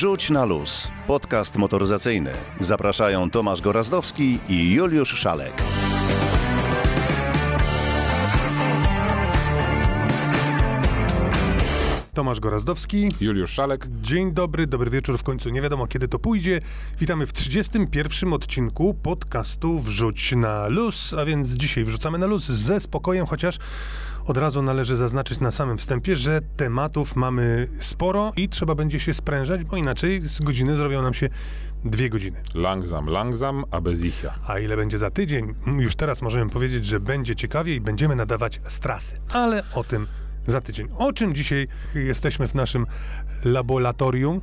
[0.00, 0.88] Wrzuć na luz.
[1.06, 2.32] Podcast motoryzacyjny.
[2.60, 5.52] Zapraszają Tomasz Gorazdowski i Juliusz Szalek.
[12.14, 13.08] Tomasz Gorazdowski.
[13.20, 13.86] Juliusz Szalek.
[14.02, 15.18] Dzień dobry, dobry wieczór.
[15.18, 16.60] W końcu nie wiadomo kiedy to pójdzie.
[16.98, 22.80] Witamy w 31 odcinku podcastu Wrzuć na luz, a więc dzisiaj wrzucamy na luz ze
[22.80, 23.58] spokojem, chociaż
[24.30, 29.14] od razu należy zaznaczyć na samym wstępie, że tematów mamy sporo i trzeba będzie się
[29.14, 31.28] sprężać, bo inaczej z godziny zrobią nam się
[31.84, 32.42] dwie godziny.
[32.54, 34.30] Langsam, langsam, aber sicher.
[34.48, 35.54] A ile będzie za tydzień?
[35.78, 39.20] Już teraz możemy powiedzieć, że będzie ciekawie i będziemy nadawać z trasy.
[39.32, 40.06] Ale o tym
[40.46, 40.88] za tydzień.
[40.96, 42.86] O czym dzisiaj jesteśmy w naszym
[43.44, 44.40] laboratorium?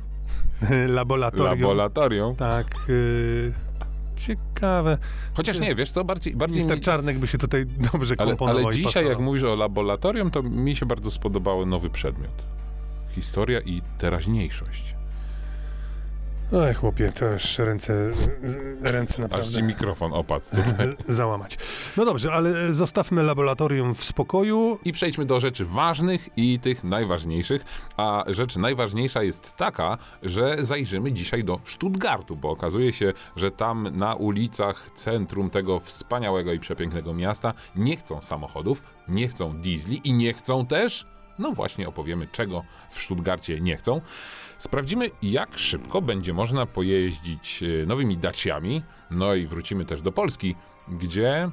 [0.98, 1.60] laboratorium.
[1.60, 2.36] Laboratorium.
[2.36, 2.66] Tak.
[2.88, 3.52] y,
[4.18, 4.98] ciekawe.
[5.34, 6.36] Chociaż nie, wiesz co, bardziej...
[6.36, 9.56] bardziej Minister mi- Czarnek by się tutaj dobrze ale, komponował ale dzisiaj, jak mówisz o
[9.56, 12.46] laboratorium, to mi się bardzo spodobały nowy przedmiot.
[13.14, 14.97] Historia i teraźniejszość.
[16.52, 18.12] Oj, chłopie, to już ręce,
[18.82, 20.96] ręce Aż naprawdę ci mikrofon opadł tutaj.
[21.14, 21.58] załamać.
[21.96, 24.78] No dobrze, ale zostawmy laboratorium w spokoju.
[24.84, 27.64] I przejdźmy do rzeczy ważnych i tych najważniejszych.
[27.96, 33.88] A rzecz najważniejsza jest taka, że zajrzymy dzisiaj do Stuttgartu, bo okazuje się, że tam
[33.92, 40.12] na ulicach centrum tego wspaniałego i przepięknego miasta nie chcą samochodów, nie chcą diesli i
[40.12, 41.06] nie chcą też.
[41.38, 44.00] No właśnie opowiemy, czego w Stuttgarcie nie chcą.
[44.58, 48.82] Sprawdzimy, jak szybko będzie można pojeździć e, nowymi Daciami.
[49.10, 50.54] No i wrócimy też do Polski,
[50.88, 51.50] gdzie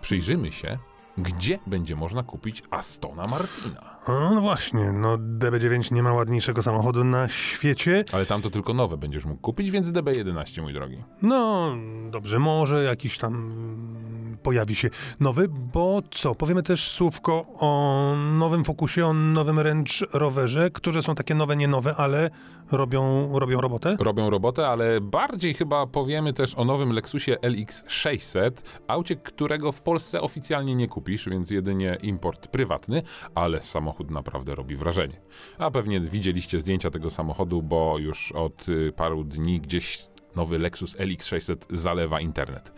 [0.00, 0.78] przyjrzymy się,
[1.18, 3.95] gdzie będzie można kupić Astona Martina.
[4.06, 8.04] O, no właśnie, no DB9 nie ma ładniejszego samochodu na świecie.
[8.12, 10.96] Ale tam to tylko nowe będziesz mógł kupić, więc DB11, mój drogi.
[11.22, 11.72] No,
[12.10, 14.90] dobrze, może jakiś tam mm, pojawi się
[15.20, 16.34] nowy, bo co?
[16.34, 21.68] Powiemy też słówko o nowym Focusie, o nowym Range Roverze, które są takie nowe, nie
[21.68, 22.30] nowe, ale
[22.72, 23.96] robią, robią robotę.
[24.00, 28.50] Robią robotę, ale bardziej chyba powiemy też o nowym Lexusie LX600,
[28.88, 33.02] aucie, którego w Polsce oficjalnie nie kupisz, więc jedynie import prywatny,
[33.34, 35.20] ale samochód naprawdę robi wrażenie.
[35.58, 40.96] A pewnie widzieliście zdjęcia tego samochodu, bo już od y, paru dni gdzieś nowy Lexus
[40.96, 42.72] LX600 zalewa internet.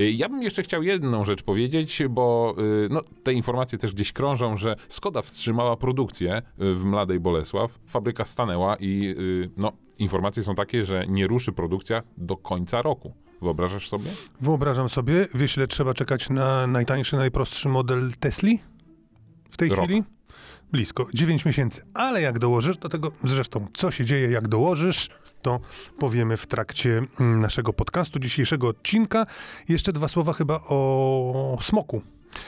[0.00, 4.12] Y, Ja bym jeszcze chciał jedną rzecz powiedzieć, bo y, no, te informacje też gdzieś
[4.12, 9.14] krążą, że Skoda wstrzymała produkcję w Mladej Bolesław, fabryka stanęła i
[9.56, 13.14] no, informacje są takie, że nie ruszy produkcja do końca roku.
[13.42, 14.10] Wyobrażasz sobie?
[14.40, 18.58] Wyobrażam sobie, wiesz ile trzeba czekać na najtańszy, najprostszy model Tesli
[19.50, 19.78] w tej Rok.
[19.84, 20.02] chwili?
[20.72, 21.82] Blisko, 9 miesięcy.
[21.94, 25.08] Ale jak dołożysz do tego, zresztą co się dzieje jak dołożysz,
[25.42, 25.60] to
[25.98, 29.26] powiemy w trakcie mm, naszego podcastu, dzisiejszego odcinka.
[29.68, 32.02] Jeszcze dwa słowa chyba o smoku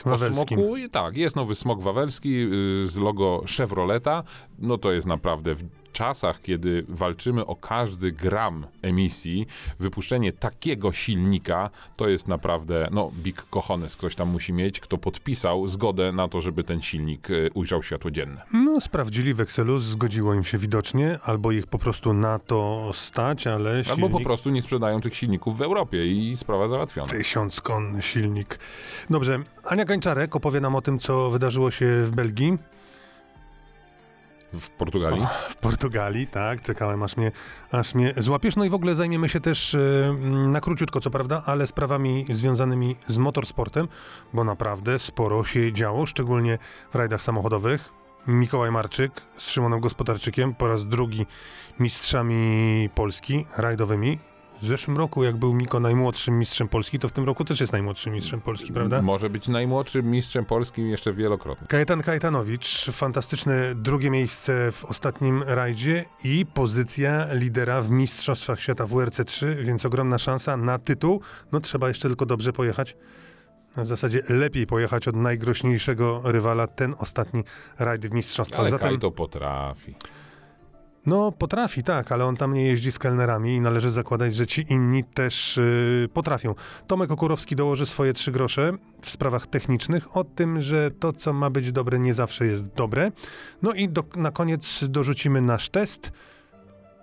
[0.04, 0.58] O wawelskim.
[0.58, 4.22] smoku, i tak, jest nowy smok wawelski y, z logo Chevroleta.
[4.58, 5.54] No to jest naprawdę
[5.94, 9.46] czasach, kiedy walczymy o każdy gram emisji,
[9.78, 15.66] wypuszczenie takiego silnika to jest naprawdę, no, big cojones ktoś tam musi mieć, kto podpisał
[15.66, 18.42] zgodę na to, żeby ten silnik y, ujrzał światło dzienne.
[18.52, 23.46] No, sprawdzili w Excelu, zgodziło im się widocznie, albo ich po prostu na to stać,
[23.46, 24.12] ale Albo silnik...
[24.12, 27.08] po prostu nie sprzedają tych silników w Europie i sprawa załatwiona.
[27.08, 28.58] Tysiąc konny silnik.
[29.10, 32.58] Dobrze, Ania Gańczarek opowie nam o tym, co wydarzyło się w Belgii.
[34.60, 35.26] W Portugalii.
[35.48, 37.32] W Portugalii, tak, czekałem aż mnie,
[37.72, 38.56] aż mnie złapiesz.
[38.56, 39.78] No i w ogóle zajmiemy się też e,
[40.48, 43.88] na króciutko, co prawda, ale sprawami związanymi z motorsportem,
[44.32, 46.58] bo naprawdę sporo się działo, szczególnie
[46.92, 47.90] w rajdach samochodowych.
[48.26, 51.26] Mikołaj Marczyk z Szymonem Gospodarczykiem po raz drugi
[51.78, 54.18] mistrzami Polski rajdowymi.
[54.64, 57.72] W zeszłym roku, jak był Miko najmłodszym mistrzem Polski, to w tym roku też jest
[57.72, 59.02] najmłodszym mistrzem Polski, prawda?
[59.02, 61.66] Może być najmłodszym mistrzem polskim jeszcze wielokrotnie.
[61.66, 69.24] Kajetan Kajetanowicz, fantastyczne drugie miejsce w ostatnim rajdzie i pozycja lidera w Mistrzostwach Świata WRC
[69.24, 71.20] 3, więc ogromna szansa na tytuł.
[71.52, 72.96] No trzeba jeszcze tylko dobrze pojechać.
[73.76, 77.44] Na zasadzie lepiej pojechać od najgroźniejszego rywala ten ostatni
[77.78, 78.60] rajd w Mistrzostwach.
[78.60, 79.94] Ale Zatem, Kaj to potrafi.
[81.06, 84.64] No potrafi, tak, ale on tam nie jeździ z kelnerami i należy zakładać, że ci
[84.68, 86.54] inni też yy, potrafią.
[86.86, 91.50] Tomek Okurowski dołoży swoje trzy grosze w sprawach technicznych o tym, że to, co ma
[91.50, 93.10] być dobre, nie zawsze jest dobre.
[93.62, 96.12] No i do, na koniec dorzucimy nasz test.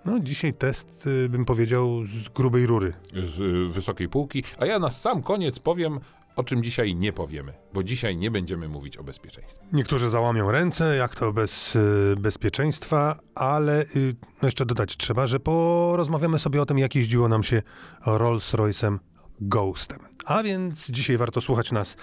[0.04, 2.92] No dzisiaj test, yy, bym powiedział, z grubej rury.
[3.26, 6.00] z y, wysokiej półki, a ja na sam koniec powiem,
[6.36, 9.66] o czym dzisiaj nie powiemy, bo dzisiaj nie będziemy mówić o bezpieczeństwie.
[9.72, 15.40] Niektórzy załamią ręce, jak to bez y, bezpieczeństwa, ale y, no jeszcze dodać trzeba, że
[15.40, 17.62] porozmawiamy sobie o tym, jak jeździło nam się
[18.06, 18.98] Rolls-Royce'em
[19.40, 19.98] Ghostem.
[20.24, 21.96] A więc dzisiaj warto słuchać nas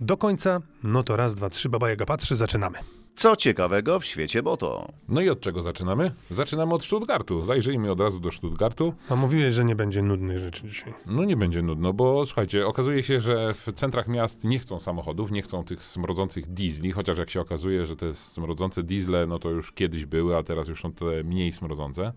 [0.00, 0.60] do końca.
[0.82, 2.78] No to raz, dwa, trzy, Baba Jaga patrzy, zaczynamy.
[3.18, 4.88] Co ciekawego w świecie moto?
[5.08, 6.12] No i od czego zaczynamy?
[6.30, 7.44] Zaczynamy od Stuttgartu.
[7.44, 8.94] Zajrzyjmy od razu do Stuttgartu.
[9.08, 10.94] A mówiłeś, że nie będzie nudnych rzeczy dzisiaj.
[11.06, 15.30] No nie będzie nudno, bo słuchajcie, okazuje się, że w centrach miast nie chcą samochodów,
[15.30, 19.50] nie chcą tych smrodzących diesli, chociaż jak się okazuje, że te smrodzące diesle, no to
[19.50, 22.12] już kiedyś były, a teraz już są te mniej smrodzące.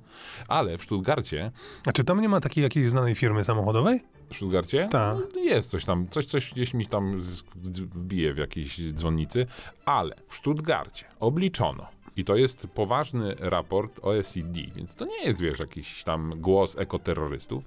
[0.47, 1.51] Ale w Stuttgarcie,
[1.85, 3.99] A czy tam nie ma takiej jakiejś znanej firmy samochodowej?
[4.31, 5.17] W Stuttgarcie Tak.
[5.35, 7.21] no, jest coś tam, coś, coś gdzieś mi tam
[7.95, 9.45] bije w jakiejś dzwonnicy,
[9.85, 15.59] ale w Stuttgarcie obliczono, i to jest poważny raport OECD, więc to nie jest, wiesz,
[15.59, 17.63] jakiś tam głos ekoterrorystów,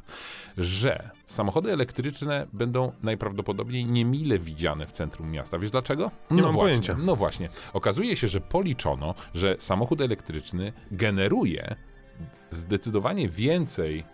[0.58, 5.58] że samochody elektryczne będą najprawdopodobniej niemile widziane w centrum miasta.
[5.58, 6.10] Wiesz dlaczego?
[6.30, 6.96] Nie mam właśnie, pojęcia.
[6.98, 7.48] No właśnie.
[7.72, 11.76] Okazuje się, że policzono, że samochód elektryczny generuje
[12.50, 14.04] zdecydowanie więcej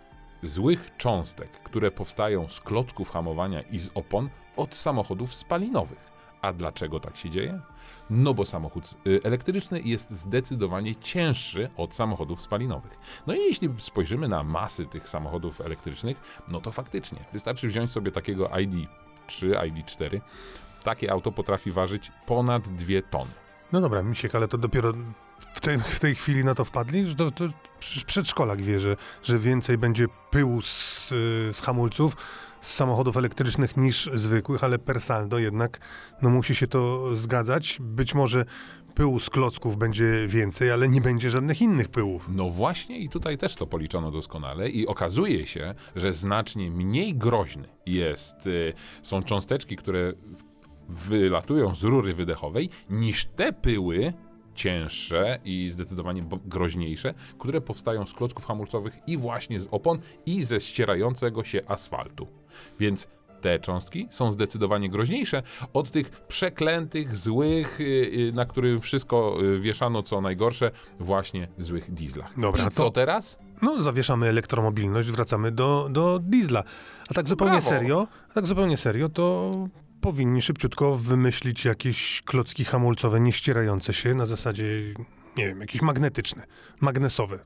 [0.43, 6.11] złych cząstek, które powstają z klocków hamowania i z opon od samochodów spalinowych.
[6.41, 7.59] A dlaczego tak się dzieje?
[8.09, 12.97] No bo samochód y, elektryczny jest zdecydowanie cięższy od samochodów spalinowych.
[13.27, 18.11] No i jeśli spojrzymy na masy tych samochodów elektrycznych, no to faktycznie wystarczy wziąć sobie
[18.11, 18.87] takiego ID3,
[19.51, 20.21] ID4.
[20.83, 23.31] Takie auto potrafi ważyć ponad 2 tony.
[23.71, 24.93] No dobra, Misiek, ale to dopiero
[25.53, 27.05] w tej, w tej chwili na to wpadli?
[27.05, 27.43] Że to, to
[28.05, 31.09] przedszkolak wie, że, że więcej będzie pyłu z,
[31.51, 32.17] z hamulców,
[32.61, 35.79] z samochodów elektrycznych niż zwykłych, ale per saldo jednak
[36.21, 37.77] no musi się to zgadzać.
[37.81, 38.45] Być może
[38.95, 42.29] pyłu z klocków będzie więcej, ale nie będzie żadnych innych pyłów.
[42.29, 47.67] No właśnie i tutaj też to policzono doskonale i okazuje się, że znacznie mniej groźny
[47.85, 50.13] jest, y, są cząsteczki, które
[50.89, 54.13] wylatują z rury wydechowej, niż te pyły
[54.55, 60.59] cięższe i zdecydowanie groźniejsze, które powstają z klocków hamulcowych i właśnie z opon i ze
[60.61, 62.27] ścierającego się asfaltu.
[62.79, 63.07] Więc
[63.41, 65.43] te cząstki są zdecydowanie groźniejsze
[65.73, 71.91] od tych przeklętych, złych, y, y, na którym wszystko y, wieszano co najgorsze, właśnie złych
[71.91, 72.39] dieslach.
[72.39, 73.39] Dobra, I to- co teraz?
[73.61, 76.63] No, zawieszamy elektromobilność, wracamy do, do diesla.
[77.09, 77.69] A tak zupełnie Brawo.
[77.69, 79.53] serio, a tak zupełnie serio, to
[80.01, 84.65] powinni szybciutko wymyślić jakieś klocki hamulcowe nieścierające się na zasadzie,
[85.37, 86.45] nie wiem, jakieś magnetyczne,
[86.81, 87.39] magnesowe.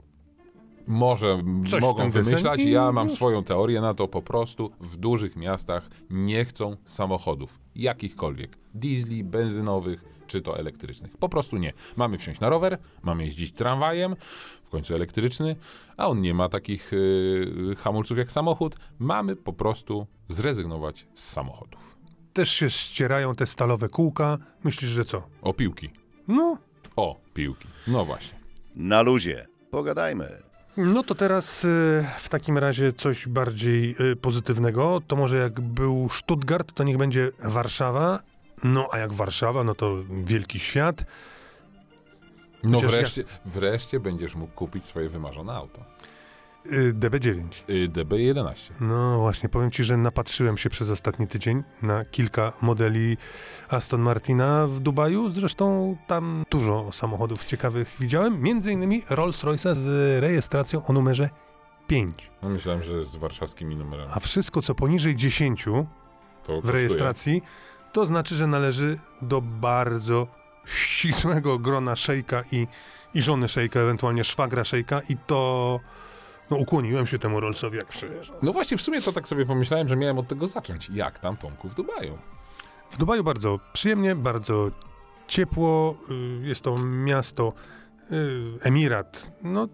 [0.88, 2.64] Może Coś mogą wymyślać.
[2.64, 3.16] Ja mam już.
[3.16, 4.08] swoją teorię na to.
[4.08, 7.60] Po prostu w dużych miastach nie chcą samochodów.
[7.76, 8.58] Jakichkolwiek.
[8.74, 11.18] Diesli, benzynowych czy to elektrycznych.
[11.18, 11.74] Po prostu nie.
[11.96, 14.16] Mamy wsiąść na rower, mamy jeździć tramwajem,
[14.64, 15.56] w końcu elektryczny,
[15.98, 18.76] a on nie ma takich yy, hamulców jak samochód.
[19.00, 21.95] Mamy po prostu zrezygnować z samochodów.
[22.36, 24.38] Też się ścierają te stalowe kółka.
[24.64, 25.28] Myślisz, że co?
[25.42, 25.90] O piłki.
[26.28, 26.58] No,
[26.96, 27.68] O piłki.
[27.88, 28.40] No właśnie.
[28.76, 29.46] Na luzie.
[29.72, 30.42] Pogadajmy.
[30.78, 35.02] no to teraz y, w takim razie coś bardziej y, pozytywnego.
[35.08, 38.20] To może jak był Stuttgart, to niech będzie Warszawa.
[38.64, 39.96] No, a jak Warszawa, no to
[40.26, 41.06] wielki świat.
[42.64, 45.86] No Chociaż ja- wreszcie, wreszcie będziesz mógł kupić swoje wymarzone auto.
[46.72, 47.44] Y, DB9.
[47.68, 48.54] Yy, DB11.
[48.80, 53.18] No właśnie, powiem ci, że napatrzyłem się przez ostatni tydzień na kilka modeli
[53.70, 55.30] Aston Martina w Dubaju.
[55.30, 61.30] Zresztą tam dużo samochodów ciekawych widziałem, między innymi Rolls-Royce'a z rejestracją o numerze
[61.88, 62.32] 5.
[62.42, 64.12] No myślałem, że z warszawskimi numerami.
[64.14, 65.66] A wszystko, co poniżej 10
[66.44, 67.42] To w rejestracji,
[67.94, 70.28] to znaczy, że należy do bardzo
[70.66, 72.68] ścisłego grona szejka i,
[73.14, 75.80] i żony szejka, ewentualnie szwagra szejka i to...
[76.52, 78.36] No ukłoniłem się temu Rollsowi, jak przyjeżdżał.
[78.42, 80.90] No właśnie, w sumie to tak sobie pomyślałem, że miałem od tego zacząć.
[80.90, 82.18] Jak tam Tomku w Dubaju?
[82.92, 84.72] W Dubaju bardzo przyjemnie, bardzo
[85.28, 85.98] ciepło.
[86.44, 87.54] y, Jest to miasto,
[88.12, 89.68] y, emirat, no,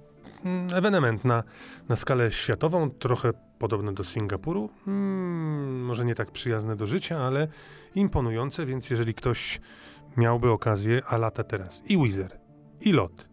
[0.45, 1.43] mm, ewenement na,
[1.89, 4.69] na skalę światową, trochę podobne do Singapuru.
[4.87, 7.47] Mm, może nie tak przyjazne do życia, ale
[7.95, 9.61] imponujące, więc jeżeli ktoś
[10.17, 12.39] miałby okazję, a lata teraz i Wizz Air,
[12.81, 13.25] i LOT,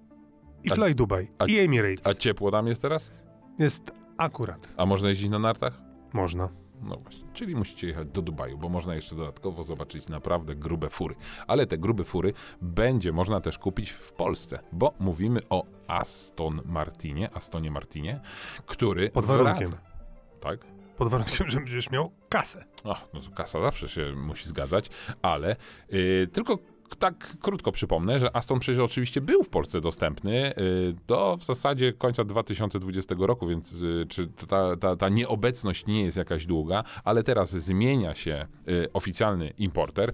[0.65, 3.13] i A- Fly Dubai, a- i Emirates, A ciepło tam jest teraz?
[3.59, 5.81] Jest akurat, A można jeździć na nartach?
[6.13, 6.49] można.
[6.83, 11.15] No właśnie, czyli musicie jechać do Dubaju, bo można jeszcze dodatkowo zobaczyć naprawdę grube fury.
[11.47, 17.31] Ale te grube fury będzie można też kupić w Polsce, bo mówimy o Aston Martinie,
[17.35, 18.21] Astonie Martinie,
[18.67, 19.69] który Pod warunkiem.
[19.69, 19.83] Wraca.
[20.41, 20.67] Tak?
[20.97, 22.65] Pod warunkiem, że będziesz miał kasę.
[22.85, 24.91] Ach, no to kasa zawsze się musi zgadzać,
[25.23, 25.57] ale
[25.91, 26.59] yy, tylko
[26.97, 31.93] tak krótko przypomnę, że Aston przecież oczywiście był w Polsce dostępny yy, do w zasadzie
[31.93, 37.23] końca 2020 roku, więc yy, czy ta, ta, ta nieobecność nie jest jakaś długa, ale
[37.23, 40.13] teraz zmienia się yy, oficjalny importer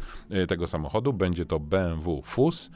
[0.49, 2.71] tego samochodu, będzie to BMW FUS,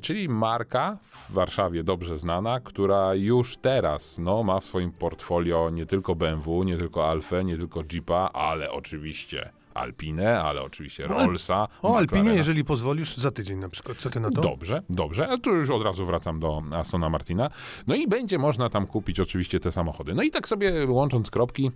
[0.00, 5.86] czyli marka w Warszawie dobrze znana, która już teraz no, ma w swoim portfolio nie
[5.86, 11.68] tylko BMW, nie tylko Alfę, nie tylko Jeepa, ale oczywiście Alpinę, ale oczywiście No, Rollsa.
[11.82, 12.38] O Alpinie, McLarena.
[12.38, 13.98] jeżeli pozwolisz, za tydzień na przykład.
[13.98, 14.40] Co ty na to?
[14.40, 15.28] Dobrze, dobrze.
[15.28, 17.50] A tu już od razu wracam do Astona Martina.
[17.86, 20.14] No i będzie można tam kupić oczywiście te samochody.
[20.14, 21.70] No i tak sobie łącząc kropki,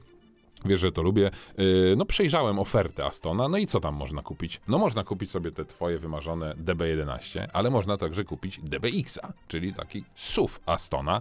[0.67, 1.31] Wiesz, że to lubię.
[1.59, 4.61] Yy, no przejrzałem ofertę Astona, no i co tam można kupić?
[4.69, 10.05] No można kupić sobie te twoje wymarzone DB11, ale można także kupić DBX-a, czyli taki
[10.15, 11.21] SUV Astona.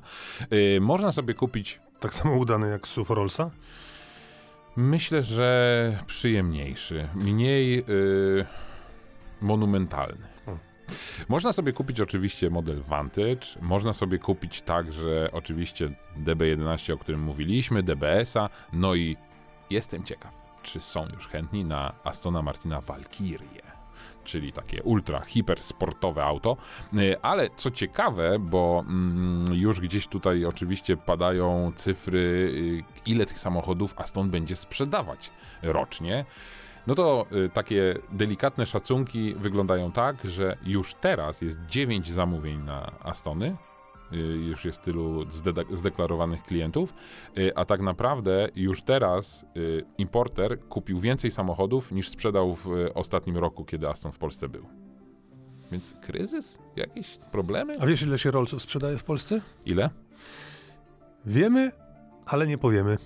[0.51, 3.51] Yy, można sobie kupić, Tak samo udany jak SUV Rollsa?
[4.75, 8.45] Myślę, że przyjemniejszy, mniej yy,
[9.41, 10.27] monumentalny.
[10.45, 10.63] Hmm.
[11.29, 15.89] Można sobie kupić oczywiście model Vantage, można sobie kupić także oczywiście
[16.25, 19.17] DB11, o którym mówiliśmy, DBS-a, no i
[19.69, 23.72] jestem ciekaw, czy są już chętni na Astona Martina Valkyrie,
[24.23, 26.57] czyli takie ultra, hipersportowe auto.
[26.93, 33.39] Y, Ale co ciekawe, bo mm, już gdzieś tutaj oczywiście padają cyfry, y, ile tych
[33.39, 36.25] samochodów Aston będzie sprzedawać rocznie.
[36.87, 42.91] No to y, takie delikatne szacunki wyglądają tak, że już teraz jest 9 zamówień na
[43.03, 43.55] Astony.
[44.13, 45.25] Y, Już jest tylu
[45.71, 46.93] zdeklarowanych klientów,
[47.37, 53.37] y, a tak naprawdę już teraz y, importer kupił więcej samochodów niż sprzedał w ostatnim
[53.37, 54.65] roku, kiedy Aston w Polsce był.
[55.71, 56.59] Więc kryzys?
[56.75, 57.77] Jakieś problemy?
[57.79, 59.41] A wiesz, ile się Rollsów sprzedaje w Polsce?
[59.65, 59.89] Ile?
[61.25, 61.71] Wiemy,
[62.25, 62.97] ale nie powiemy.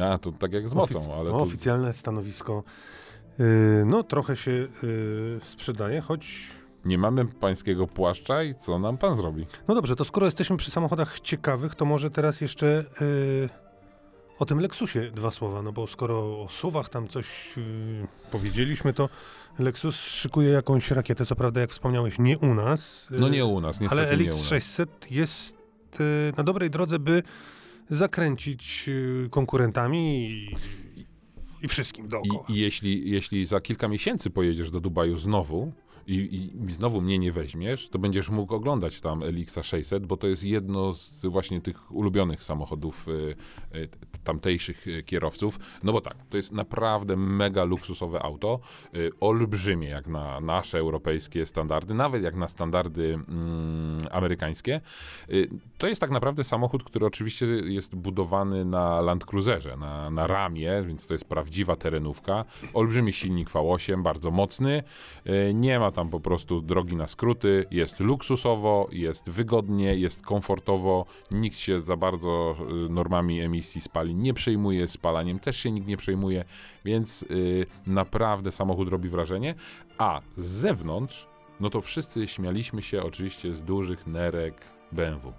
[0.00, 2.62] A, to tak jak z mocą, Ofic- ale no, tu Oficjalne stanowisko.
[3.38, 3.46] Yy,
[3.86, 4.68] no, trochę się yy,
[5.44, 6.50] sprzedaje, choć.
[6.84, 9.46] Nie mamy pańskiego płaszcza i co nam pan zrobi?
[9.68, 13.48] No dobrze, to skoro jesteśmy przy samochodach ciekawych, to może teraz jeszcze yy,
[14.38, 15.62] o tym Lexusie dwa słowa.
[15.62, 17.62] No bo skoro o suwach tam coś yy,
[18.30, 19.08] powiedzieliśmy, to
[19.58, 21.26] Lexus szykuje jakąś rakietę.
[21.26, 23.08] Co prawda, jak wspomniałeś, nie u nas.
[23.10, 24.34] yy, No nie u nas, niestety ale nas.
[24.36, 25.56] LX600 jest
[25.98, 27.22] yy, na dobrej drodze, by
[27.90, 30.56] zakręcić yy, konkurentami i,
[31.62, 32.44] i wszystkim dookoła.
[32.48, 35.72] I jeśli, jeśli za kilka miesięcy pojedziesz do Dubaju znowu
[36.06, 40.26] i, i znowu mnie nie weźmiesz, to będziesz mógł oglądać tam LX 600, bo to
[40.26, 43.34] jest jedno z właśnie tych ulubionych samochodów y,
[43.74, 43.88] y,
[44.24, 45.58] tamtejszych y, kierowców.
[45.82, 48.60] No bo tak, to jest naprawdę mega luksusowe auto,
[48.96, 54.80] y, olbrzymie jak na nasze europejskie standardy, nawet jak na standardy mm, amerykańskie.
[55.30, 60.26] Y, to jest tak naprawdę samochód, który oczywiście jest budowany na Land Cruiserze, na, na
[60.26, 62.44] ramie, więc to jest prawdziwa terenówka.
[62.74, 64.82] Olbrzymi silnik V8, bardzo mocny.
[65.26, 67.66] Y, Nie ma tam po prostu drogi na skróty.
[67.70, 71.06] Jest luksusowo, jest wygodnie, jest komfortowo.
[71.30, 72.56] Nikt się za bardzo
[72.86, 76.44] y, normami emisji spalin nie przejmuje, spalaniem też się nikt nie przejmuje,
[76.84, 79.54] więc y, naprawdę samochód robi wrażenie.
[79.98, 81.26] A z zewnątrz,
[81.60, 85.32] no to wszyscy śmialiśmy się oczywiście z dużych nerek BMW.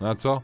[0.00, 0.40] No a co?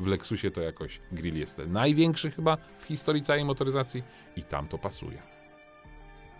[0.00, 4.02] W Lexusie to jakoś grill jest największy chyba w historii całej motoryzacji
[4.36, 5.31] i tam to pasuje.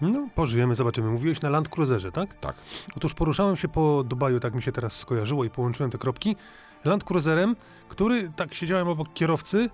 [0.02, 1.10] No, pożyjemy, zobaczymy.
[1.10, 2.40] Mówiłeś na Land Cruiserze, tak?
[2.40, 2.56] Tak.
[2.96, 6.36] Otóż poruszałem się po Dubaju, tak mi się teraz skojarzyło i połączyłem te kropki.
[6.84, 7.56] Land Cruiserem,
[7.88, 9.70] który tak siedziałem obok kierowcy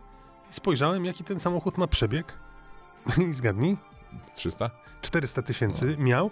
[0.51, 2.35] i spojrzałem, jaki ten samochód ma przebieg.
[3.31, 3.77] I zgadnij,
[4.37, 4.71] 300?
[5.03, 6.31] 400 tysięcy miał.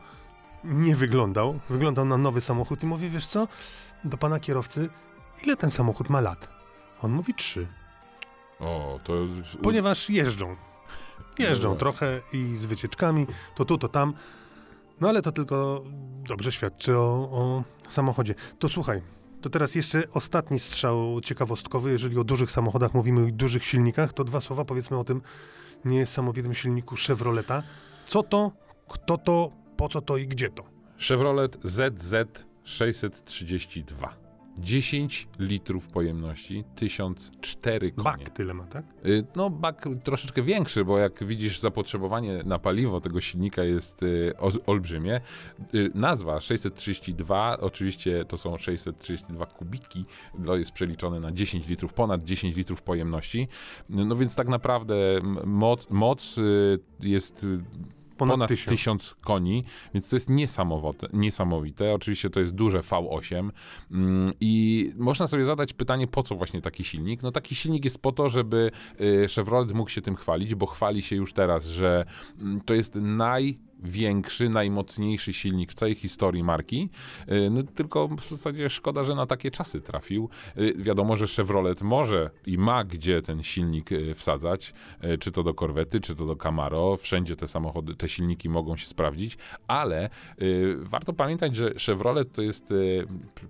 [0.64, 1.58] Nie wyglądał.
[1.70, 3.48] Wyglądał na nowy samochód i mówię, wiesz co,
[4.04, 4.88] do pana kierowcy,
[5.44, 6.48] ile ten samochód ma lat?
[7.02, 7.66] On mówi trzy.
[8.60, 9.12] O, to...
[9.62, 10.56] Ponieważ jeżdżą.
[11.38, 14.14] Jeżdżą No trochę i z wycieczkami, to tu, to tam.
[15.00, 15.84] No ale to tylko
[16.28, 18.34] dobrze świadczy o, o samochodzie.
[18.58, 19.02] To słuchaj,
[19.40, 21.90] to teraz jeszcze ostatni strzał ciekawostkowy.
[21.90, 25.22] Jeżeli o dużych samochodach mówimy i dużych silnikach, to dwa słowa powiedzmy o tym
[25.84, 27.62] niesamowitym silniku Chevroleta.
[28.06, 28.52] Co to,
[28.88, 30.64] kto to, po co to i gdzie to?
[30.98, 32.14] Chevrolet ZZ
[32.64, 34.25] 632.
[34.58, 38.04] 10 litrów pojemności, 1004 konie.
[38.04, 38.84] Bak tyle ma, tak?
[39.06, 44.32] Y, No, bak troszeczkę większy, bo jak widzisz, zapotrzebowanie na paliwo tego silnika jest y,
[44.66, 45.20] olbrzymie.
[45.74, 50.04] Y, Nazwa 632, oczywiście to są 632 kubiki,
[50.46, 53.48] to jest przeliczone na 10 litrów, ponad 10 litrów pojemności.
[53.88, 54.94] No więc tak naprawdę
[55.44, 56.36] moc, moc
[57.00, 57.46] jest
[58.16, 58.70] Ponad, ponad, tysiąc.
[58.70, 61.94] 1000 koni, więc to jest niesamowite, niesamowite.
[61.94, 63.50] Oczywiście to jest duże V8
[63.90, 67.22] mm, i można sobie zadać pytanie, po co właśnie taki silnik?
[67.22, 68.70] No taki silnik jest po to, żeby
[69.00, 72.04] y, Chevrolet mógł się tym chwalić, bo chwali się już teraz, że
[72.40, 76.88] mm, to jest naj największy, najmocniejszy silnik w całej historii marki.
[77.32, 80.28] Y, no, tylko w zasadzie szkoda, że na takie czasy trafił.
[80.58, 84.72] Y, wiadomo, że Chevrolet może i ma gdzie ten silnik y, wsadzać,
[85.20, 86.96] czy to do Corvette, czy to do Camaro.
[86.96, 90.10] Wszędzie te samochody, te silniki mogą się sprawdzić, ale
[90.78, 92.74] warto pamiętać, że Chevrolet to jest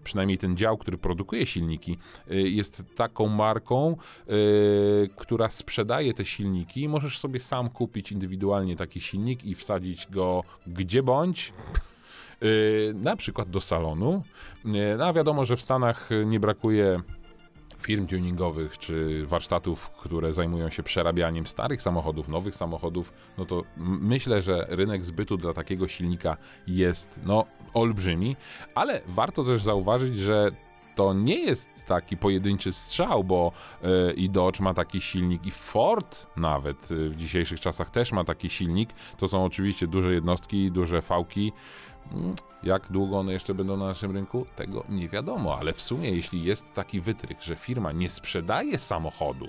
[0.05, 1.99] przynajmniej ten dział, który produkuje silniki,
[2.31, 3.97] jest taką marką,
[5.17, 6.89] która sprzedaje te silniki.
[6.89, 11.53] Możesz sobie sam kupić indywidualnie taki silnik i wsadzić go gdzie bądź.
[12.43, 14.23] Y, na przykład do salonu.
[14.65, 17.01] Y, no a wiadomo, że w Stanach nie brakuje
[17.79, 24.43] firm tuningowych czy warsztatów, które zajmują się przerabianiem starych samochodów, nowych samochodów, no to myślę,
[24.43, 28.37] że rynek zbytu dla takiego silnika jest no olbrzymi,
[28.75, 30.51] ale warto też zauważyć, że
[30.97, 36.27] to nie jest taki pojedynczy strzał, bo yy, i Dodge ma taki silnik, i Ford
[36.37, 38.91] nawet yy, w dzisiejszych czasach też ma taki silnik.
[39.19, 41.53] To są oczywiście duże jednostki, duże fałki.
[42.13, 44.47] Mm, jak długo one jeszcze będą na naszym rynku?
[44.57, 49.49] Tego nie wiadomo, ale w sumie, jeśli jest taki wytryk, że firma nie sprzedaje samochodu,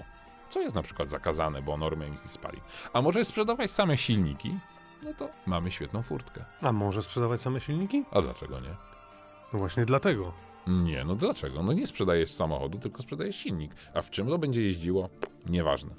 [0.49, 2.61] co jest na przykład zakazane, bo normy emisji spali,
[2.93, 4.55] a może sprzedawać same silniki,
[5.03, 6.45] no to mamy świetną furtkę.
[6.61, 8.03] A może sprzedawać same silniki?
[8.11, 8.75] A dlaczego nie?
[9.53, 10.46] No właśnie dlatego.
[10.67, 11.63] Nie, no dlaczego?
[11.63, 13.71] No nie sprzedajesz samochodu, tylko sprzedajesz silnik.
[13.93, 15.09] A w czym to będzie jeździło?
[15.49, 15.89] Nieważne.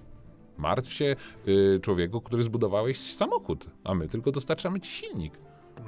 [0.59, 1.17] Martw się
[1.49, 5.33] y, człowieku, który zbudowałeś samochód, a my tylko dostarczamy ci silnik.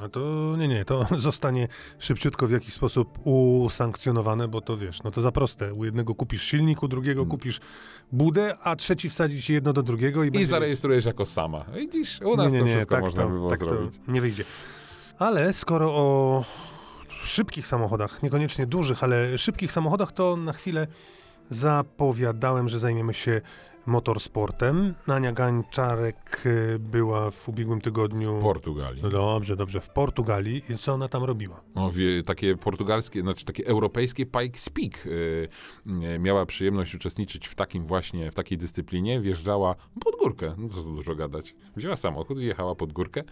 [0.00, 1.68] No to nie, nie, to zostanie
[1.98, 5.74] szybciutko w jakiś sposób usankcjonowane, bo to wiesz, no to za proste.
[5.74, 7.30] U jednego kupisz silnik, u drugiego hmm.
[7.30, 7.60] kupisz
[8.12, 10.46] budę, a trzeci wsadzić jedno do drugiego i, I będzie...
[10.46, 11.64] zarejestrujesz jako sama.
[11.74, 14.00] Widzisz, u nas nie, nie, nie, to wszystko tak można to, by było tak zrobić.
[14.08, 14.44] nie wyjdzie.
[15.18, 16.44] Ale skoro o
[17.22, 20.86] szybkich samochodach, niekoniecznie dużych, ale szybkich samochodach, to na chwilę
[21.50, 23.40] zapowiadałem, że zajmiemy się
[23.86, 24.94] motorsportem.
[25.06, 28.38] Ania Gańczarek y, była w ubiegłym tygodniu...
[28.38, 29.02] W Portugalii.
[29.02, 30.62] No dobrze, dobrze, w Portugalii.
[30.70, 31.60] I co ona tam robiła?
[31.74, 35.06] O, wie, takie portugalskie, znaczy takie europejskie Pikes Peak.
[35.86, 39.20] Yy, miała przyjemność uczestniczyć w takim właśnie, w takiej dyscyplinie.
[39.20, 39.74] Wjeżdżała
[40.04, 41.54] pod górkę, no co dużo gadać.
[41.76, 43.22] Wzięła samochód i jechała pod górkę.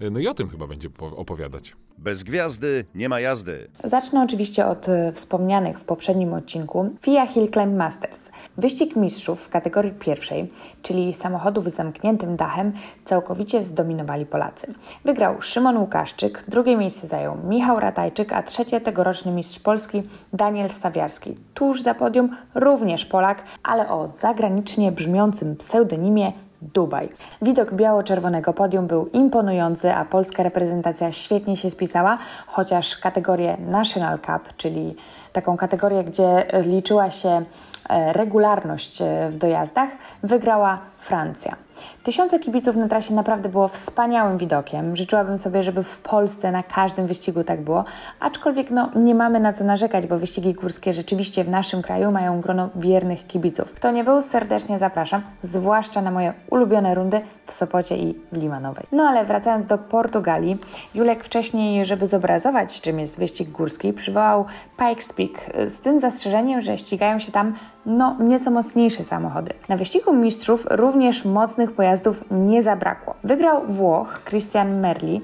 [0.00, 1.76] Yy, no i o tym chyba będzie opowiadać.
[1.98, 3.68] Bez gwiazdy nie ma jazdy.
[3.84, 8.30] Zacznę oczywiście od y, wspomnianych w poprzednim odcinku FIA Hill Climb Masters.
[8.56, 12.72] Wyścig mistrzów w kategorii pierwszej, czyli samochodów z zamkniętym dachem,
[13.04, 14.74] całkowicie zdominowali Polacy.
[15.04, 20.02] Wygrał Szymon Łukaszczyk, drugie miejsce zajął Michał Ratajczyk, a trzecie tegoroczny mistrz Polski
[20.32, 21.36] Daniel Stawiarski.
[21.54, 26.32] Tuż za podium również Polak, ale o zagranicznie brzmiącym pseudonimie
[26.74, 27.08] Dubaj.
[27.42, 34.56] Widok biało-czerwonego podium był imponujący, a polska reprezentacja świetnie się spisała, chociaż kategorię National Cup,
[34.56, 34.96] czyli
[35.34, 37.44] taką kategorię, gdzie liczyła się
[37.88, 39.90] e, regularność e, w dojazdach,
[40.22, 41.56] wygrała Francja.
[42.02, 44.96] Tysiące kibiców na trasie naprawdę było wspaniałym widokiem.
[44.96, 47.84] Życzyłabym sobie, żeby w Polsce na każdym wyścigu tak było,
[48.20, 52.40] aczkolwiek no, nie mamy na co narzekać, bo wyścigi górskie rzeczywiście w naszym kraju mają
[52.40, 53.72] grono wiernych kibiców.
[53.72, 58.86] Kto nie był, serdecznie zapraszam, zwłaszcza na moje ulubione rundy w Sopocie i w Limanowej.
[58.92, 60.58] No ale wracając do Portugalii,
[60.94, 64.44] Julek wcześniej, żeby zobrazować, czym jest wyścig górski, przywołał
[64.78, 65.23] Pikes Peak
[65.68, 67.54] z tym zastrzeżeniem, że ścigają się tam
[67.86, 69.52] no, nieco mocniejsze samochody.
[69.68, 73.14] Na wyścigu mistrzów również mocnych pojazdów nie zabrakło.
[73.24, 75.20] Wygrał Włoch Christian Merli, yy,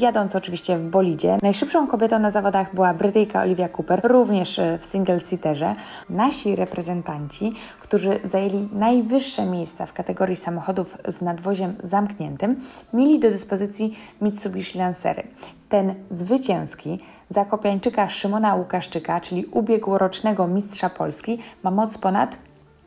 [0.00, 1.38] jadąc oczywiście w bolidzie.
[1.42, 5.74] Najszybszą kobietą na zawodach była Brytyjka Olivia Cooper, również e, w single-seaterze.
[6.10, 12.60] Nasi reprezentanci, którzy zajęli najwyższe miejsca w kategorii samochodów z nadwoziem zamkniętym,
[12.92, 15.22] mieli do dyspozycji Mitsubishi Lancery.
[15.68, 16.98] Ten zwycięski
[17.30, 22.38] Zakopiańczyka Szymona Łukaszczyka, czyli ubiegłorocznego mistrza Polski, ma moc ponad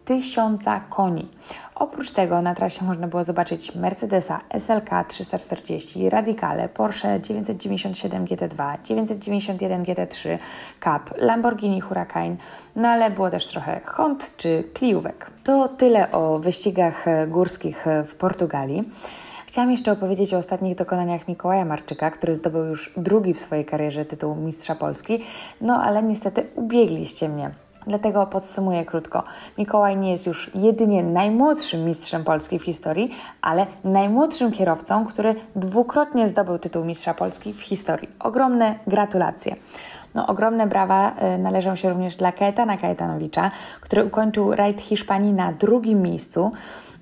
[0.05, 1.27] tysiąca koni.
[1.75, 9.83] Oprócz tego na trasie można było zobaczyć Mercedesa SLK 340, Radicale, Porsche 997 GT2, 991
[9.83, 10.37] GT3,
[10.79, 12.37] Cup, Lamborghini Huracan,
[12.75, 15.31] no ale było też trochę Hond czy Kliówek.
[15.43, 18.83] To tyle o wyścigach górskich w Portugalii.
[19.47, 24.05] Chciałam jeszcze opowiedzieć o ostatnich dokonaniach Mikołaja Marczyka, który zdobył już drugi w swojej karierze
[24.05, 25.23] tytuł Mistrza Polski,
[25.61, 27.51] no ale niestety ubiegliście mnie.
[27.87, 29.23] Dlatego podsumuję krótko.
[29.57, 36.27] Mikołaj nie jest już jedynie najmłodszym mistrzem Polski w historii, ale najmłodszym kierowcą, który dwukrotnie
[36.27, 38.09] zdobył tytuł Mistrza Polski w historii.
[38.19, 39.55] Ogromne gratulacje.
[40.15, 43.51] No, ogromne brawa y, należą się również dla Kaetana Kaetanowicza,
[43.81, 46.51] który ukończył rajd Hiszpanii na drugim miejscu,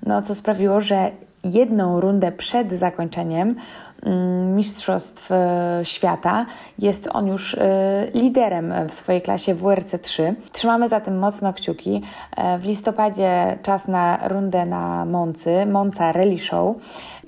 [0.06, 1.10] no, co sprawiło, że
[1.44, 3.56] jedną rundę przed zakończeniem
[4.02, 6.46] mm, Mistrzostw e, Świata.
[6.78, 10.34] Jest on już e, liderem w swojej klasie WRC 3.
[10.52, 12.02] Trzymamy zatem mocno kciuki.
[12.36, 16.76] E, w listopadzie czas na rundę na Moncy, Monza Rally Show.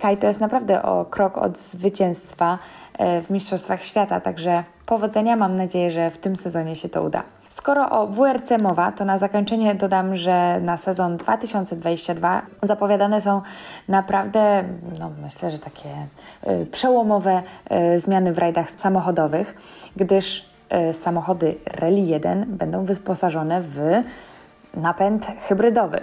[0.00, 2.58] Kaj to jest naprawdę o krok od zwycięstwa
[3.22, 5.36] w Mistrzostwach Świata, także powodzenia.
[5.36, 7.22] Mam nadzieję, że w tym sezonie się to uda.
[7.52, 13.42] Skoro o WRC mowa, to na zakończenie dodam, że na sezon 2022 zapowiadane są
[13.88, 14.64] naprawdę,
[14.98, 15.88] no myślę, że takie
[16.46, 17.42] y, przełomowe
[17.94, 19.54] y, zmiany w rajdach samochodowych,
[19.96, 20.46] gdyż
[20.90, 24.02] y, samochody Rally 1 będą wyposażone w
[24.74, 26.00] napęd hybrydowy.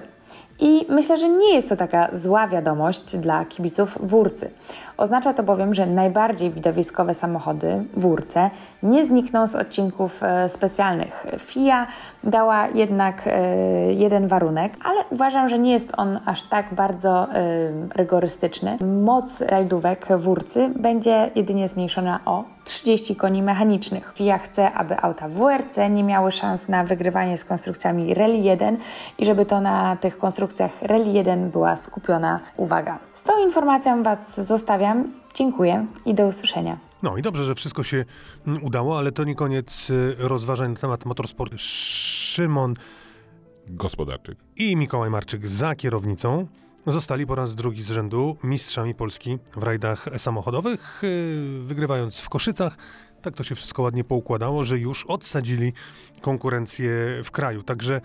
[0.59, 4.51] I myślę, że nie jest to taka zła wiadomość dla kibiców Wórcy.
[4.97, 8.49] Oznacza to bowiem, że najbardziej widowiskowe samochody Wórce
[8.83, 11.27] nie znikną z odcinków e, specjalnych.
[11.39, 11.87] FIA
[12.23, 17.47] dała jednak e, jeden warunek, ale uważam, że nie jest on aż tak bardzo e,
[17.95, 18.77] rygorystyczny.
[19.03, 24.13] Moc rajdówek Wórcy będzie jedynie zmniejszona o 30 koni mechanicznych.
[24.15, 28.77] FIA chce, aby auta WRC nie miały szans na wygrywanie z konstrukcjami Rally 1
[29.17, 30.48] i żeby to na tych konstrukcjach
[30.81, 32.99] Rally 1 była skupiona uwaga.
[33.13, 35.11] Z tą informacją Was zostawiam.
[35.33, 36.77] Dziękuję i do usłyszenia.
[37.03, 38.05] No i dobrze, że wszystko się
[38.47, 41.55] mm, udało, ale to nie koniec y, rozważań na temat motorsportu.
[41.57, 42.73] Szymon
[43.67, 46.47] Gospodarczyk i Mikołaj Marczyk za kierownicą
[46.87, 52.77] zostali po raz drugi z rzędu mistrzami Polski w rajdach samochodowych, y, wygrywając w Koszycach.
[53.21, 55.73] Tak to się wszystko ładnie poukładało, że już odsadzili
[56.21, 56.89] konkurencję
[57.23, 57.63] w kraju.
[57.63, 58.01] Także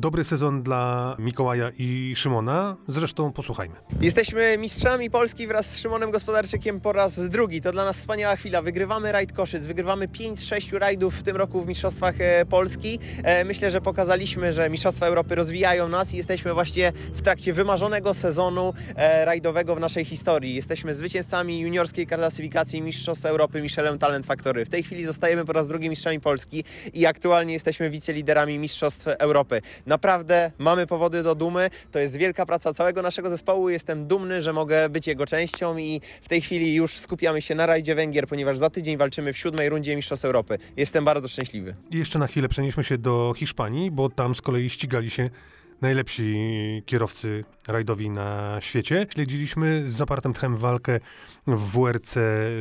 [0.00, 2.76] Dobry sezon dla Mikołaja i Szymona.
[2.88, 3.76] Zresztą posłuchajmy.
[4.00, 7.60] Jesteśmy mistrzami Polski wraz z Szymonem Gospodarczykiem po raz drugi.
[7.60, 8.62] To dla nas wspaniała chwila.
[8.62, 12.98] Wygrywamy rajd Koszyc, wygrywamy 5 z 6 rajdów w tym roku w Mistrzostwach e, Polski.
[13.22, 18.14] E, myślę, że pokazaliśmy, że Mistrzostwa Europy rozwijają nas i jesteśmy właśnie w trakcie wymarzonego
[18.14, 20.54] sezonu e, rajdowego w naszej historii.
[20.54, 24.64] Jesteśmy zwycięzcami juniorskiej klasyfikacji Mistrzostw Europy Michelin Talent Factory.
[24.64, 29.62] W tej chwili zostajemy po raz drugi mistrzami Polski i aktualnie jesteśmy wiceliderami Mistrzostw Europy.
[29.88, 31.70] Naprawdę mamy powody do dumy.
[31.92, 33.68] To jest wielka praca całego naszego zespołu.
[33.68, 37.66] Jestem dumny, że mogę być jego częścią i w tej chwili już skupiamy się na
[37.66, 40.58] rajdzie Węgier, ponieważ za tydzień walczymy w siódmej rundzie Mistrzostw Europy.
[40.76, 41.74] Jestem bardzo szczęśliwy.
[41.90, 45.30] I jeszcze na chwilę przenieśmy się do Hiszpanii, bo tam z kolei ścigali się
[45.80, 49.06] najlepsi kierowcy rajdowi na świecie.
[49.12, 51.00] Śledziliśmy z zapartym tchem walkę
[51.46, 52.14] w WRC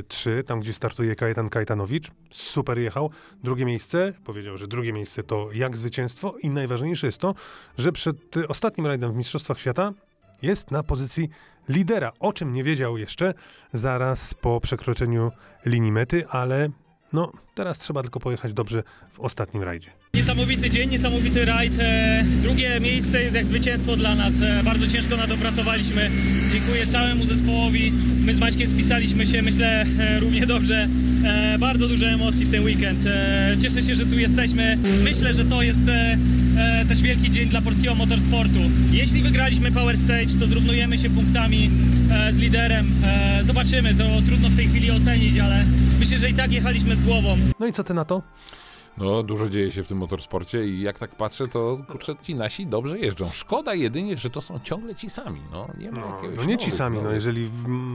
[0.08, 2.08] 3, tam gdzie startuje Kajetan Kajtanowicz.
[2.32, 3.12] Super jechał.
[3.44, 7.34] Drugie miejsce, powiedział, że drugie miejsce to jak zwycięstwo i najważniejsze jest to,
[7.78, 9.92] że przed ostatnim rajdem w Mistrzostwach Świata
[10.42, 11.30] jest na pozycji
[11.70, 13.34] lidera, o czym nie wiedział jeszcze
[13.74, 15.32] zaraz po przekroczeniu
[15.66, 16.70] linii mety, ale
[17.14, 19.90] no teraz trzeba tylko pojechać dobrze w ostatnim rajdzie.
[20.14, 21.74] Niesamowity dzień, niesamowity rajd.
[21.80, 24.34] E, drugie miejsce jest jak zwycięstwo dla nas.
[24.42, 26.10] E, bardzo ciężko na to pracowaliśmy.
[26.52, 27.92] Dziękuję całemu zespołowi.
[28.26, 30.88] My z Maćkiem spisaliśmy się, myślę, e, równie dobrze.
[31.60, 33.04] Bardzo dużo emocji w ten weekend.
[33.62, 34.78] Cieszę się, że tu jesteśmy.
[35.04, 35.80] Myślę, że to jest
[36.88, 38.60] też wielki dzień dla polskiego motorsportu.
[38.92, 41.70] Jeśli wygraliśmy Power Stage, to zrównujemy się punktami
[42.32, 42.88] z liderem.
[43.44, 45.66] Zobaczymy, to trudno w tej chwili ocenić, ale
[46.00, 47.38] myślę, że i tak jechaliśmy z głową.
[47.60, 48.22] No i co ty na to?
[48.98, 52.68] No, dużo dzieje się w tym motorsporcie i jak tak patrzę, to kurczę, ci nasi
[52.68, 53.30] dobrze jeżdżą.
[53.34, 55.42] Szkoda jedynie, że to są ciągle ci sami.
[55.52, 57.50] No, nie ma no, no nie ci sami, no jeżeli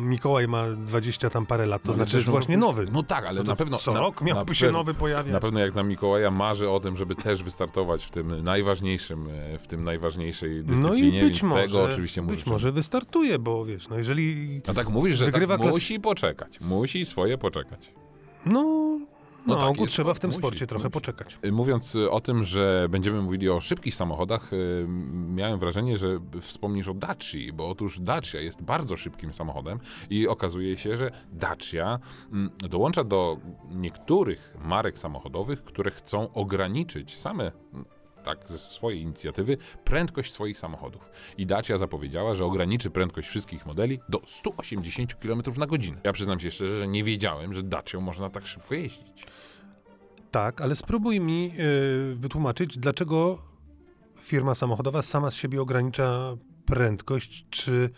[0.05, 2.87] Mikołaj ma 20 tam parę lat, to no, znaczy, że jest właśnie nowy.
[2.93, 3.79] No tak, ale no na pewno...
[3.79, 5.33] Co na, rok miałby się nowy pojawiać.
[5.33, 9.59] Na pewno jak na Mikołaja marzy o tym, żeby też wystartować w tym najważniejszym, e,
[9.59, 13.89] w tym najważniejszej dyscyplinie, no i być może, tego oczywiście Być może wystartuje, bo wiesz,
[13.89, 14.61] no jeżeli...
[14.67, 17.93] No tak mówisz, że tak musi poczekać, musi swoje poczekać.
[18.47, 18.99] No,
[19.47, 20.93] no, no tak trzeba w tym musi, sporcie trochę musi.
[20.93, 21.39] poczekać.
[21.45, 24.87] Y, mówiąc y, o tym, że będziemy mówili o szybkich samochodach, y,
[25.29, 29.79] miałem wrażenie, że wspomnisz o Daci, bo otóż Dacia jest bardzo szybkim samochodem
[30.11, 31.99] i okazuje się, że Dacia
[32.33, 33.39] mm, dołącza do
[33.71, 37.53] niektórych marek samochodowych, które chcą ograniczyć same
[38.23, 41.11] tak ze swojej inicjatywy prędkość swoich samochodów.
[41.39, 46.01] I Dacia zapowiedziała, że ograniczy prędkość wszystkich modeli do 180 km na godzinę.
[46.05, 49.27] Ja przyznam się szczerze, że nie wiedziałem, że Dacią można tak szybko jeździć.
[50.33, 53.39] Tak, ale spróbuj mi yy, wytłumaczyć, dlaczego
[54.19, 57.91] firma samochodowa sama z siebie ogranicza prędkość, czy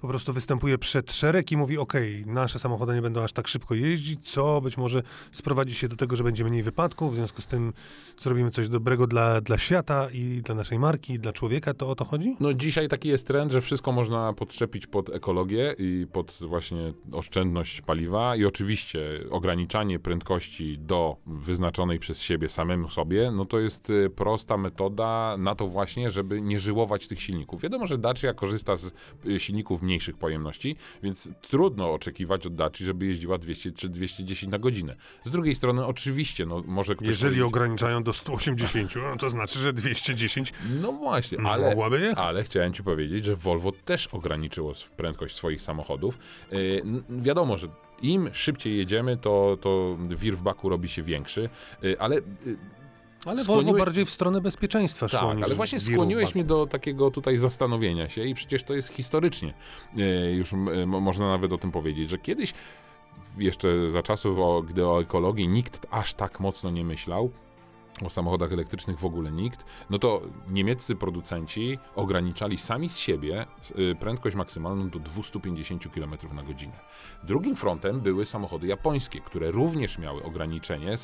[0.00, 1.92] po prostu występuje przed szereg i mówi: OK,
[2.26, 6.16] nasze samochody nie będą aż tak szybko jeździć, co być może sprowadzi się do tego,
[6.16, 7.72] że będzie mniej wypadków, w związku z tym
[8.18, 11.74] zrobimy coś dobrego dla, dla świata i dla naszej marki, i dla człowieka.
[11.74, 12.36] To o to chodzi?
[12.40, 17.80] No dzisiaj taki jest trend, że wszystko można podczepić pod ekologię i pod właśnie oszczędność
[17.80, 24.10] paliwa i oczywiście ograniczanie prędkości do wyznaczonej przez siebie samemu sobie, no to jest y,
[24.10, 27.62] prosta metoda na to właśnie, żeby nie żyłować tych silników.
[27.62, 28.92] Wiadomo, że Dacia korzysta z
[29.26, 34.58] y, silników mniejszych pojemności, więc trudno oczekiwać od Daci, żeby jeździła 200 czy 210 na
[34.58, 34.96] godzinę.
[35.24, 39.58] Z drugiej strony oczywiście, no może ktoś Jeżeli powiedzieć, ograniczają do 180, no to znaczy,
[39.58, 42.18] że 210 No właśnie, No, ale, mogłaby jechać.
[42.18, 46.18] ale chciałem ci powiedzieć, że Volvo też ograniczyło prędkość swoich samochodów.
[46.52, 47.68] Yy, wiadomo, że
[48.02, 51.48] im szybciej jedziemy, to, to wir w baku robi się większy,
[51.82, 52.22] yy, ale yy,
[53.26, 57.10] Ale Skłoniły- Volvo bardziej w stronę bezpieczeństwa szło tak, ale właśnie skłoniłeś mnie do takiego
[57.10, 59.54] tutaj zastanowienia się i przecież to jest historycznie.
[59.98, 60.52] E, Już
[60.86, 62.52] mo- można nawet o tym powiedzieć, że kiedyś,
[63.38, 67.30] jeszcze za czasów, o, gdy o ekologii nikt aż tak mocno nie myślał,
[68.04, 73.46] o samochodach elektrycznych w ogóle nikt, no to niemieccy producenci ograniczali sami z siebie
[73.78, 76.76] y, prędkość maksymalną do 250 km na godzinę.
[77.22, 80.96] Drugim frontem były samochody japońskie, które również miały ograniczenie y,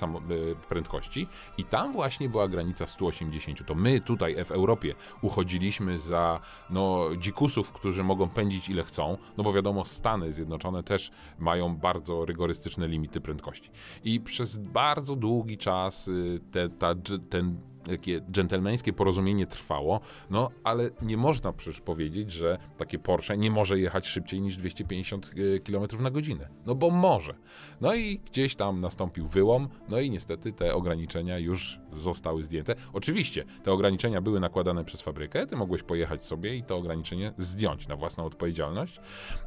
[0.68, 1.26] prędkości
[1.58, 3.66] i tam właśnie była granica 180.
[3.66, 9.44] To my tutaj w Europie uchodziliśmy za no, dzikusów, którzy mogą pędzić ile chcą, no
[9.44, 13.70] bo wiadomo Stany Zjednoczone też mają bardzo rygorystyczne limity prędkości.
[14.04, 16.94] I przez bardzo długi czas y, te, ta,
[17.30, 23.50] ten jakie dżentelmeńskie porozumienie trwało, no ale nie można przecież powiedzieć, że takie Porsche nie
[23.50, 25.30] może jechać szybciej niż 250
[25.64, 26.48] km na godzinę.
[26.66, 27.34] No bo może.
[27.80, 32.74] No i gdzieś tam nastąpił wyłom, no i niestety te ograniczenia już zostały zdjęte.
[32.92, 37.88] Oczywiście te ograniczenia były nakładane przez fabrykę, ty mogłeś pojechać sobie i to ograniczenie zdjąć
[37.88, 39.00] na własną odpowiedzialność.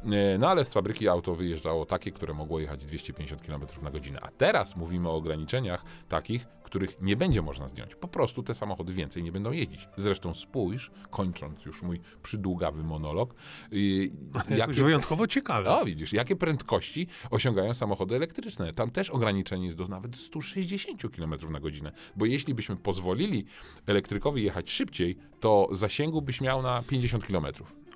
[0.04, 4.18] E, No ale z fabryki auto wyjeżdżało takie, które mogło jechać 250 km na godzinę.
[4.22, 7.94] A teraz mówimy o ograniczeniach takich, których nie będzie można zdjąć.
[7.94, 9.88] Po prostu te samochody więcej nie będą jeździć.
[9.96, 13.34] Zresztą spójrz, kończąc już mój przydługawy monolog,
[13.70, 14.10] yy,
[14.56, 15.70] Jakoś wyjątkowo ciekawe.
[15.70, 18.72] no widzisz, jakie prędkości osiągają samochody elektryczne.
[18.72, 21.92] Tam też ograniczenie jest do nawet 160 km na godzinę.
[22.16, 23.44] Bo jeśli byśmy pozwolili
[23.86, 27.46] elektrykowi jechać szybciej, to zasięgu byś miał na 50 km.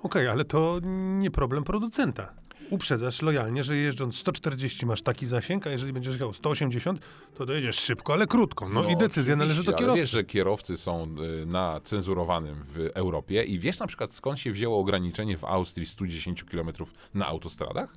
[0.01, 0.79] Okej, ale to
[1.19, 2.40] nie problem producenta.
[2.71, 7.01] Uprzedzasz lojalnie, że jeżdżąc 140 masz taki zasięg, a jeżeli będziesz jechał 180,
[7.35, 8.69] to dojedziesz szybko, ale krótko.
[8.69, 9.91] No, i decyzja należy do oczywiście, kierowcy.
[9.91, 14.39] Ale wiesz, że kierowcy są y, na cenzurowanym w Europie i wiesz na przykład skąd
[14.39, 16.71] się wzięło ograniczenie w Austrii 110 km
[17.13, 17.93] na autostradach?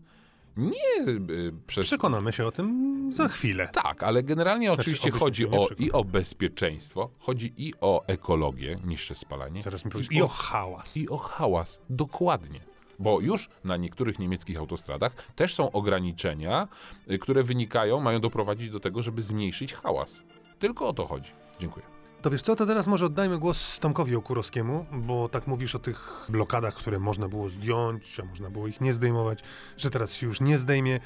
[0.57, 1.87] Nie y, przez...
[1.87, 3.69] Przekonamy się o tym za chwilę.
[3.73, 9.15] Tak, ale generalnie oczywiście obyśmy chodzi o, i o bezpieczeństwo, chodzi i o ekologię, niższe
[9.15, 9.63] spalanie.
[9.63, 10.11] Zaraz mi powiesz.
[10.11, 10.97] i I o o hałas.
[10.97, 11.81] i o hałas.
[11.91, 12.74] Dokładnie.
[12.99, 16.69] Bo już na niektórych niemieckich autostradach też są ograniczenia,
[17.11, 20.21] y, które wynikają, mają doprowadzić do tego, żeby zmniejszyć hałas.
[20.59, 21.31] Tylko o to chodzi.
[21.59, 21.87] Dziękuję.
[22.23, 26.27] To wiesz co, to teraz może oddajmy głos Tomkowi Okurowskiemu, bo tak mówisz o tych
[26.29, 29.41] blokadach, które można było zdjąć, a można było ich nie zdejmować,
[29.77, 31.01] że teraz się już nie zdejmie.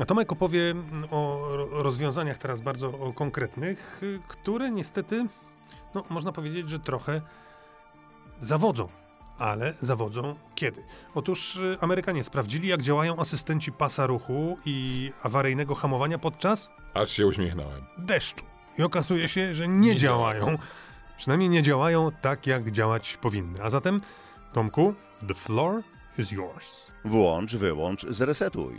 [0.00, 5.26] A Tomek opowie mm, o ro- rozwiązaniach teraz bardzo konkretnych, y, które niestety,
[5.94, 7.22] no można powiedzieć, że trochę
[8.40, 8.88] zawodzą.
[9.42, 10.82] Ale zawodzą kiedy?
[11.14, 17.26] Otóż y, Amerykanie sprawdzili, jak działają asystenci pasa ruchu i awaryjnego hamowania podczas Aż się
[17.26, 17.82] uśmiechnąłem.
[17.98, 18.44] deszczu.
[18.78, 20.58] I okazuje się, że nie, Nie działają.
[21.16, 23.62] Przynajmniej nie działają tak, jak działać powinny.
[23.62, 24.00] A zatem,
[24.52, 24.94] Tomku,
[25.28, 25.82] the floor
[26.18, 26.70] is yours.
[27.04, 28.74] Włącz, wyłącz, zresetuj.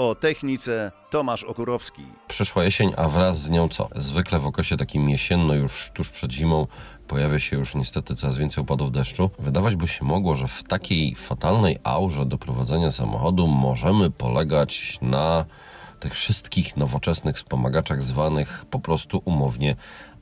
[0.00, 2.02] O technice Tomasz Okurowski.
[2.28, 3.88] Przyszła jesień, a wraz z nią co?
[3.96, 6.66] Zwykle w okresie takim jesienno, już tuż przed zimą,
[7.06, 9.30] pojawia się już niestety coraz więcej opadów deszczu.
[9.38, 15.44] Wydawać by się mogło, że w takiej fatalnej aurze do prowadzenia samochodu możemy polegać na
[16.00, 19.76] tych wszystkich nowoczesnych wspomagaczach zwanych po prostu umownie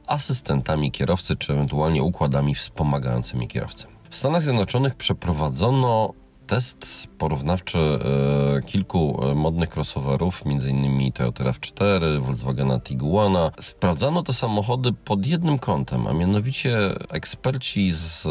[0.07, 3.87] asystentami kierowcy, czy ewentualnie układami wspomagającymi kierowcę.
[4.11, 6.13] W Stanach Zjednoczonych przeprowadzono
[6.49, 11.13] test porównawczy e, kilku e, modnych crossoverów, m.in.
[11.13, 13.51] Toyota RAV4, Volkswagena Tiguana.
[13.61, 18.23] Sprawdzano te samochody pod jednym kątem, a mianowicie eksperci z,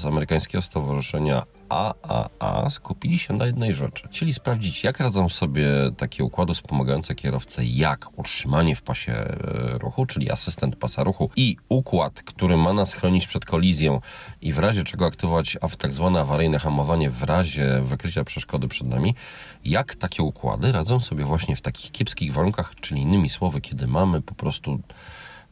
[0.00, 6.24] z amerykańskiego stowarzyszenia AAA skupili się na jednej rzeczy, czyli sprawdzić, jak radzą sobie takie
[6.24, 9.36] układy wspomagające kierowcę, jak utrzymanie w pasie e,
[9.78, 14.00] ruchu, czyli asystent pasa ruchu i układ, który ma nas chronić przed kolizją
[14.40, 19.14] i w razie czego aktywować tak zwane awaryjne hamowanie w razie wykrycia przeszkody przed nami,
[19.64, 24.20] jak takie układy radzą sobie właśnie w takich kiepskich warunkach, czyli innymi słowy, kiedy mamy
[24.20, 24.80] po prostu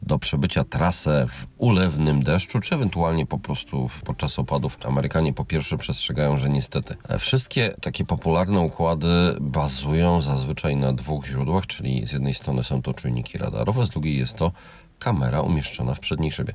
[0.01, 4.77] do przebycia trasę w ulewnym deszczu, czy ewentualnie po prostu podczas opadów.
[4.85, 11.25] Amerykanie po pierwsze przestrzegają, że niestety e, wszystkie takie popularne układy bazują zazwyczaj na dwóch
[11.25, 14.51] źródłach, czyli z jednej strony są to czujniki radarowe, z drugiej jest to
[14.99, 16.53] kamera umieszczona w przedniej szybie.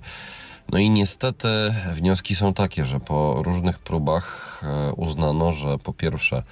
[0.73, 1.49] No i niestety
[1.93, 6.43] wnioski są takie, że po różnych próbach e, uznano, że po pierwsze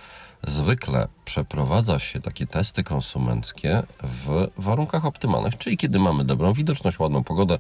[0.47, 7.25] Zwykle przeprowadza się takie testy konsumenckie w warunkach optymalnych, czyli kiedy mamy dobrą widoczność, ładną
[7.25, 7.59] pogodę,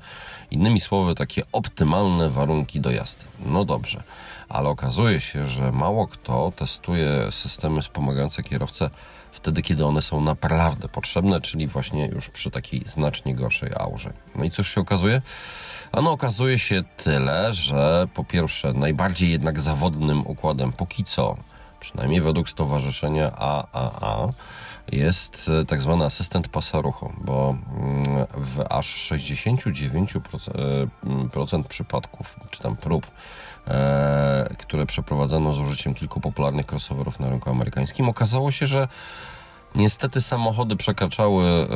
[0.50, 3.24] innymi słowy, takie optymalne warunki do jazdy.
[3.46, 4.02] No dobrze,
[4.48, 8.90] ale okazuje się, że mało kto testuje systemy wspomagające kierowcę
[9.34, 14.12] wtedy, kiedy one są naprawdę potrzebne, czyli właśnie już przy takiej znacznie gorszej aurze.
[14.34, 15.22] No i cóż się okazuje?
[15.92, 21.36] Ano okazuje się tyle, że po pierwsze najbardziej jednak zawodnym układem póki co,
[21.80, 24.32] przynajmniej według stowarzyszenia AAA,
[24.92, 32.60] jest e, tak zwany asystent pasa ruchu, bo mm, w aż 69% e, przypadków, czy
[32.60, 33.06] tam prób,
[34.58, 38.88] które przeprowadzono z użyciem kilku popularnych crossoverów na rynku amerykańskim, okazało się, że
[39.74, 41.66] Niestety samochody przekraczały e,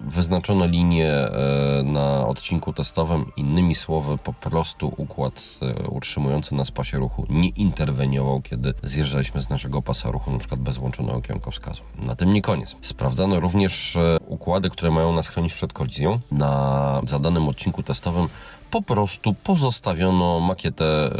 [0.00, 3.32] wyznaczone linie e, na odcinku testowym.
[3.36, 9.50] Innymi słowy, po prostu układ e, utrzymujący nas pasie ruchu nie interweniował, kiedy zjeżdżaliśmy z
[9.50, 11.82] naszego pasa ruchu, na przykład bez włączonego kierunkowskazu.
[12.02, 12.76] Na tym nie koniec.
[12.82, 16.20] Sprawdzano również układy, które mają nas chronić przed kolizją.
[16.32, 18.28] Na zadanym odcinku testowym
[18.74, 21.10] po prostu pozostawiono makietę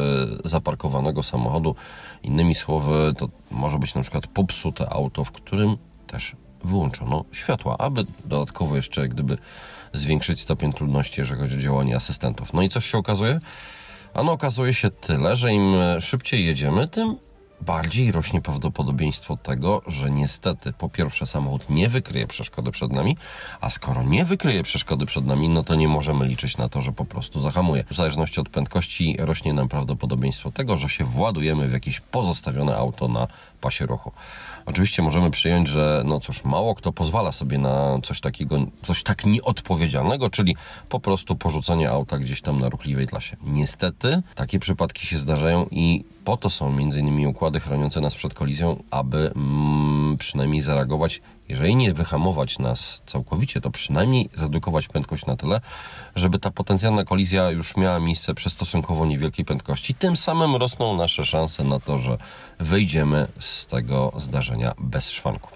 [0.45, 1.75] zaparkowanego samochodu
[2.23, 8.07] Innymi słowy, to może być na przykład popsute auto, w którym też wyłączono światła, aby
[8.25, 9.39] dodatkowo jeszcze gdyby
[9.93, 12.53] zwiększyć stopień trudności, jeżeli chodzi o działanie asystentów.
[12.53, 13.41] No i coś się okazuje?
[14.15, 17.17] Ano okazuje się tyle, że im szybciej jedziemy, tym
[17.67, 23.17] bardziej rośnie prawdopodobieństwo tego, że niestety po pierwsze samochód nie wykryje przeszkody przed nami,
[23.61, 26.93] a skoro nie wykryje przeszkody przed nami, no to nie możemy liczyć na to, że
[26.93, 27.85] po prostu zahamuje.
[27.91, 33.09] W zależności od prędkości rośnie nam prawdopodobieństwo tego, że się władujemy w jakieś pozostawione auto
[33.09, 33.27] na
[33.61, 34.13] pasie ruchu.
[34.67, 39.27] Oczywiście możemy przyjąć, że no cóż, mało kto pozwala sobie na coś takiego, coś tak
[39.27, 40.57] nieodpowiedzialnego, czyli
[40.89, 43.37] po prostu porzucenie auta gdzieś tam na ruchliwej trasie.
[43.45, 48.35] Niestety takie przypadki się zdarzają i po to są między innymi układy chroniące nas przed
[48.35, 55.37] kolizją, aby mm, przynajmniej zareagować jeżeli nie wyhamować nas całkowicie, to przynajmniej zredukować prędkość na
[55.37, 55.61] tyle,
[56.17, 59.95] żeby ta potencjalna kolizja już miała miejsce przy stosunkowo niewielkiej prędkości.
[59.95, 62.19] Tym samym rosną nasze szanse na to, że
[62.61, 65.51] wyjdziemy z tego zdarzenia bez szwanku.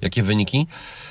[0.00, 0.66] Jakie wyniki?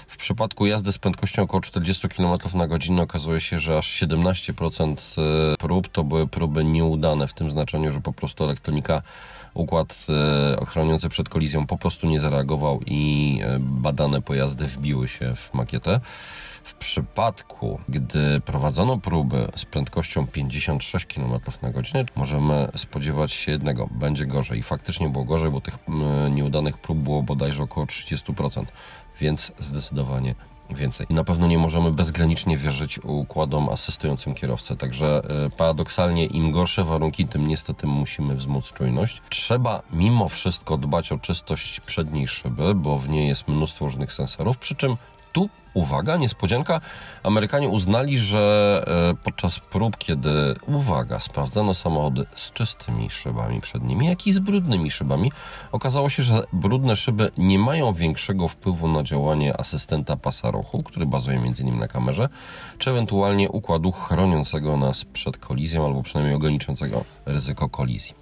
[0.07, 4.95] W przypadku jazdy z prędkością około 40 km na godzinę okazuje się, że aż 17%
[5.53, 9.01] e, prób to były próby nieudane, w tym znaczeniu, że po prostu elektronika
[9.53, 15.35] układ e, ochroniący przed kolizją po prostu nie zareagował i e, badane pojazdy wbiły się
[15.35, 15.99] w makietę.
[16.63, 23.89] W przypadku, gdy prowadzono próby z prędkością 56 km na godzinę, możemy spodziewać się jednego,
[23.91, 24.59] będzie gorzej.
[24.59, 25.77] I faktycznie było gorzej, bo tych
[26.31, 28.65] nieudanych prób było bodajże około 30%,
[29.19, 30.35] więc zdecydowanie
[30.75, 31.07] więcej.
[31.09, 34.75] I na pewno nie możemy bezgranicznie wierzyć układom asystującym kierowcę.
[34.77, 39.21] Także e, paradoksalnie im gorsze warunki, tym niestety musimy wzmóc czujność.
[39.29, 44.57] Trzeba mimo wszystko dbać o czystość przedniej szyby, bo w niej jest mnóstwo różnych sensorów,
[44.57, 44.97] przy czym
[45.31, 46.81] tu uwaga, niespodzianka,
[47.23, 54.27] Amerykanie uznali, że e, podczas prób, kiedy, uwaga, sprawdzano samochody z czystymi szybami przednimi, jak
[54.27, 55.31] i z brudnymi szybami,
[55.71, 61.05] okazało się, że brudne szyby nie mają większego wpływu na działanie asystenta pasa ruchu, który
[61.05, 61.79] bazuje m.in.
[61.79, 62.29] na kamerze,
[62.77, 68.13] czy ewentualnie układu chroniącego nas przed kolizją, albo przynajmniej ograniczającego ryzyko kolizji.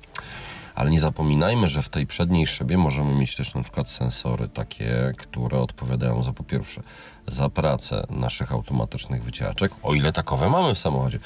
[0.79, 5.13] Ale nie zapominajmy, że w tej przedniej szybie możemy mieć też na przykład sensory takie,
[5.17, 6.83] które odpowiadają za po pierwsze
[7.27, 11.19] za pracę naszych automatycznych wycieraczek, o ile takowe mamy w samochodzie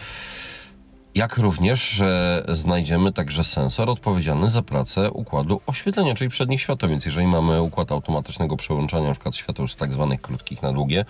[1.15, 6.89] jak również e, znajdziemy także sensor odpowiedzialny za pracę układu oświetlenia, czyli przednich świateł.
[6.89, 9.33] Więc jeżeli mamy układ automatycznego przełączania np.
[9.33, 11.05] świateł z tak zwanych krótkich na długie,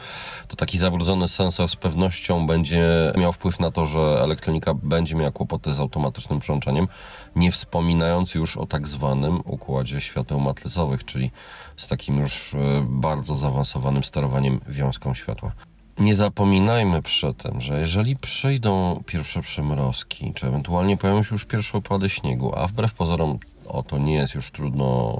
[0.47, 5.31] to taki zabrudzony sensor z pewnością będzie miał wpływ na to, że elektronika będzie miała
[5.31, 6.87] kłopoty z automatycznym przełączaniem,
[7.35, 11.31] nie wspominając już o tak zwanym układzie świateł matrycowych, czyli
[11.77, 12.57] z takim już e,
[12.89, 15.51] bardzo zaawansowanym sterowaniem wiązką światła.
[15.97, 21.77] Nie zapominajmy przy tym, że jeżeli przyjdą pierwsze przymrozki, czy ewentualnie pojawią się już pierwsze
[21.77, 25.17] opady śniegu, a wbrew pozorom o to nie jest już trudno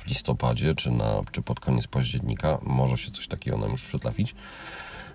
[0.00, 4.34] w listopadzie, czy, na, czy pod koniec października, może się coś takiego nam już przytrafić,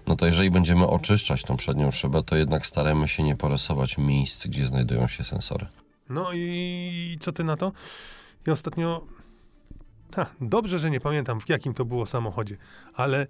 [0.07, 4.47] no to jeżeli będziemy oczyszczać tą przednią szybę, to jednak staramy się nie porysować miejsc,
[4.47, 5.65] gdzie znajdują się sensory.
[6.09, 7.71] No i co ty na to?
[8.47, 9.01] I ostatnio...
[10.15, 12.57] Ha, dobrze, że nie pamiętam, w jakim to było samochodzie,
[12.93, 13.27] ale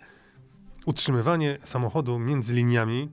[0.86, 3.10] utrzymywanie samochodu między liniami,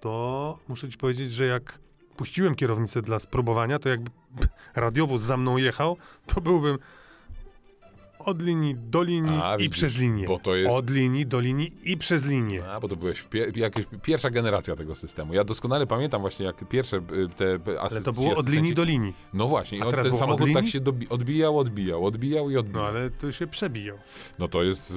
[0.00, 1.78] to muszę ci powiedzieć, że jak
[2.16, 4.10] puściłem kierownicę dla spróbowania, to jakby
[4.74, 6.78] radiowóz za mną jechał, to byłbym
[8.24, 10.26] od linii do linii A, i widzisz, przez linię.
[10.26, 12.64] bo to jest- Od linii do linii i przez linię.
[12.72, 15.34] A, bo to byłeś pie, jakieś, pierwsza generacja tego systemu.
[15.34, 17.00] Ja doskonale pamiętam właśnie, jak pierwsze y,
[17.36, 19.14] te te Ale to było od linii do linii.
[19.34, 20.78] No właśnie, A on, teraz ten samochód tak się
[21.10, 22.82] odbijał, odbijał, odbijał i odbijał.
[22.82, 23.98] No ale to się przebijał.
[24.38, 24.90] No to jest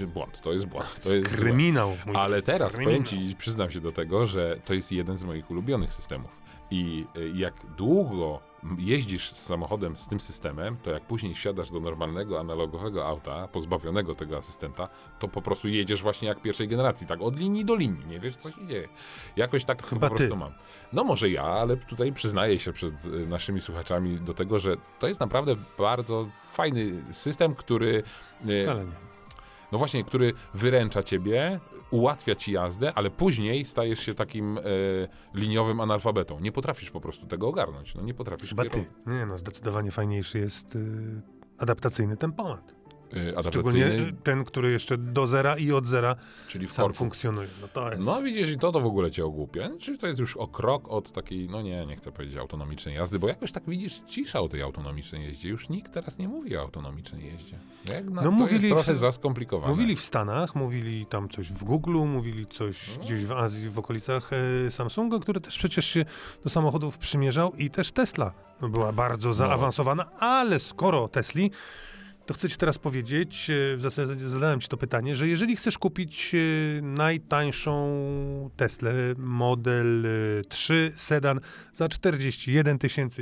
[0.00, 1.00] y, błąd, to jest błąd.
[1.04, 1.36] To jest.
[1.36, 1.96] Kryminał.
[2.06, 3.02] mój Ale teraz kryminał.
[3.02, 6.43] powiem ci, przyznam się do tego, że to jest jeden z moich ulubionych systemów.
[6.70, 8.40] I y, jak długo
[8.78, 14.14] jeździsz z samochodem z tym systemem, to jak później wsiadasz do normalnego, analogowego auta, pozbawionego
[14.14, 18.06] tego asystenta, to po prostu jedziesz właśnie jak pierwszej generacji, tak od linii do linii,
[18.06, 18.88] nie wiesz co się dzieje.
[19.36, 20.36] Jakoś tak Chyba po prostu ty.
[20.36, 20.52] mam.
[20.92, 25.08] No może ja, ale tutaj przyznaję się przed y, naszymi słuchaczami do tego, że to
[25.08, 28.02] jest naprawdę bardzo fajny system, który...
[28.48, 28.92] y, Wcale nie.
[29.72, 31.60] no właśnie, który wyręcza ciebie,
[31.94, 34.62] ułatwia ci jazdę, ale później stajesz się takim e,
[35.34, 36.40] liniowym analfabetą.
[36.40, 37.94] Nie potrafisz po prostu tego ogarnąć.
[37.94, 38.62] No nie potrafisz Chyba.
[39.06, 41.22] Nie no, zdecydowanie fajniejszy jest y,
[41.58, 42.74] adaptacyjny tempomat.
[43.16, 46.16] E, Szczególnie adaptacyjny, y, ten, który jeszcze do zera i od zera
[46.48, 46.98] czyli w sam korku.
[46.98, 47.48] funkcjonuje.
[47.62, 48.02] No to jest...
[48.04, 49.70] No widzisz, i to to w ogóle cię ogłupia.
[49.80, 53.18] Czyli to jest już o krok od takiej, no nie, nie chcę powiedzieć autonomicznej jazdy,
[53.18, 55.48] bo jakoś tak widzisz cisza o tej autonomicznej jeździe.
[55.48, 57.58] Już nikt teraz nie mówi o autonomicznej jeździe.
[57.84, 59.72] Jak na, No to mówili jest trochę w- za skomplikowane.
[59.74, 63.02] Mówili w Stanach, mówili tam coś w Google, mówili coś No.
[63.04, 64.30] gdzieś w Azji, w okolicach
[64.66, 66.04] e, Samsunga, który też przecież się
[66.44, 69.34] do samochodów przymierzał i też Tesla była bardzo No.
[69.34, 71.50] zaawansowana, ale skoro Tesli,
[72.26, 75.78] to chcę ci teraz powiedzieć, e, w zasadzie zadałem ci to pytanie, że jeżeli chcesz
[75.78, 81.40] kupić e, najtańszą Teslę, model e, 3 sedan
[81.72, 82.78] za 41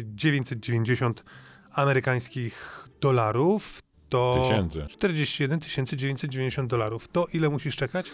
[0.07, 1.25] 990
[1.73, 4.87] amerykańskich dolarów, to Tysięcy.
[4.89, 7.09] 41 990 dolarów.
[7.09, 8.11] To ile musisz czekać?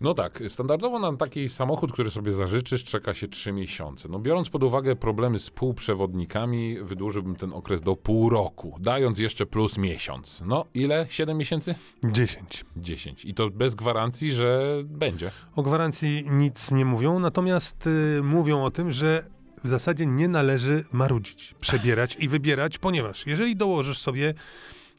[0.00, 4.08] No tak, standardowo na taki samochód, który sobie zażyczysz, czeka się 3 miesiące.
[4.08, 9.46] No biorąc pod uwagę problemy z półprzewodnikami, wydłużyłbym ten okres do pół roku, dając jeszcze
[9.46, 10.42] plus miesiąc.
[10.46, 11.06] No ile?
[11.10, 11.74] 7 miesięcy?
[12.04, 12.64] 10.
[12.76, 13.24] 10.
[13.24, 15.30] I to bez gwarancji, że będzie.
[15.56, 19.26] O gwarancji nic nie mówią, natomiast y, mówią o tym, że
[19.64, 24.34] w zasadzie nie należy marudzić, przebierać i wybierać, ponieważ jeżeli dołożysz sobie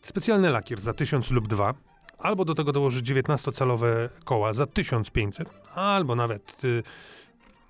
[0.01, 1.73] specjalny lakier za 1000 lub 2,
[2.17, 6.83] albo do tego dołożysz 19-calowe koła za 1500, albo nawet y,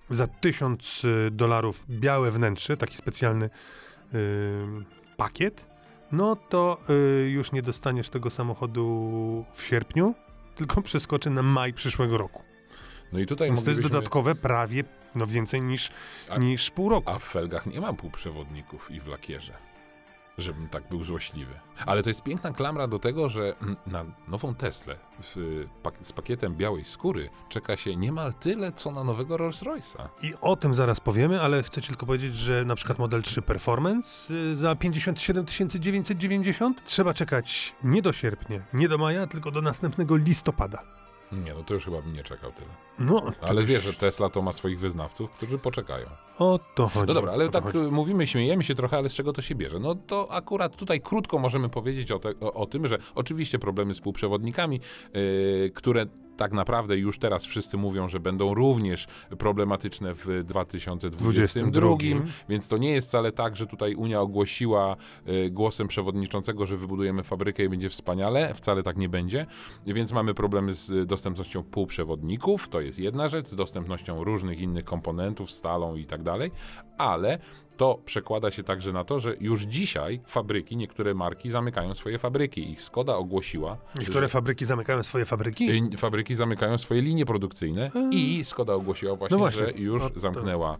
[0.09, 3.49] za 1000 dolarów białe wnętrze, taki specjalny y,
[5.17, 5.65] pakiet,
[6.11, 6.77] no to
[7.25, 10.15] y, już nie dostaniesz tego samochodu w sierpniu,
[10.55, 12.43] tylko przeskoczy na maj przyszłego roku.
[13.13, 14.83] No i tutaj Więc to jest dodatkowe prawie,
[15.15, 15.91] no więcej niż,
[16.29, 17.11] A- niż pół roku.
[17.11, 19.53] A w felgach nie mam półprzewodników i w lakierze.
[20.37, 21.53] Żebym tak był złośliwy.
[21.85, 24.97] Ale to jest piękna klamra do tego, że mm, na nową Teslę
[26.01, 30.07] z pakietem białej skóry czeka się niemal tyle, co na nowego Rolls Royce'a.
[30.21, 34.33] I o tym zaraz powiemy, ale chcę tylko powiedzieć, że na przykład model 3 Performance
[34.33, 35.45] y, za 57
[35.79, 40.96] 990 trzeba czekać nie do sierpnia, nie do maja, tylko do następnego listopada.
[41.31, 42.67] Nie, no to już chyba bym nie czekał tyle.
[42.99, 46.05] No, Ale wiesz, że Tesla to ma swoich wyznawców, którzy poczekają.
[46.39, 47.07] o to chodzi.
[47.07, 47.77] No dobra, ale tak chodzi.
[47.77, 49.79] mówimy, śmiejemy się trochę, ale z czego to się bierze?
[49.79, 53.93] No to akurat tutaj krótko możemy powiedzieć o, te, o, o tym, że oczywiście problemy
[53.93, 54.79] z półprzewodnikami,
[55.13, 56.05] yy, które
[56.37, 59.07] tak naprawdę już teraz wszyscy mówią, że będą również
[59.37, 62.31] problematyczne w 2022, 22.
[62.49, 64.95] więc to nie jest wcale tak, że tutaj Unia ogłosiła
[65.27, 68.53] y, głosem przewodniczącego, że wybudujemy fabrykę i będzie wspaniale.
[68.53, 69.45] Wcale tak nie będzie.
[69.87, 75.51] Więc mamy problemy z dostępnością półprzewodników, to jest jedna rzecz, z dostępnością różnych innych komponentów,
[75.51, 76.51] stalą i tak dalej,
[76.97, 77.39] ale
[77.77, 82.71] to przekłada się także na to, że już dzisiaj fabryki, niektóre marki zamykają swoje fabryki.
[82.71, 85.71] Ich Skoda ogłosiła, Niektóre fabryki zamykają swoje fabryki?
[85.93, 89.65] Y, Fabryki zamykają swoje linie produkcyjne i Skoda ogłosiła właśnie, No właśnie.
[89.65, 90.77] że już No to- zamknęła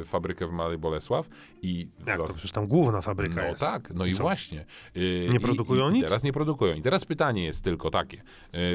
[0.00, 1.28] y, fabrykę w Małej Bolesław
[1.62, 2.22] i Jak to?
[2.26, 3.60] zas- Przecież tam główna fabryka no jest.
[3.60, 4.22] tak, no i Co?
[4.22, 4.64] właśnie.
[4.96, 6.02] Y, Nie produkują i, nic?
[6.02, 6.74] I teraz nie produkują.
[6.74, 8.22] I teraz pytanie jest tylko takie,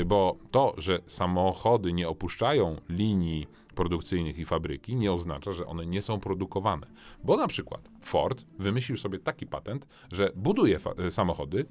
[0.02, 5.86] y, bo to, że samochody nie opuszczają linii produkcyjnych i fabryki, nie oznacza, że one
[5.86, 6.88] nie są produkowane.
[7.24, 11.66] Bo na przykład Ford wymyślił sobie taki patent, że buduje y, samochody,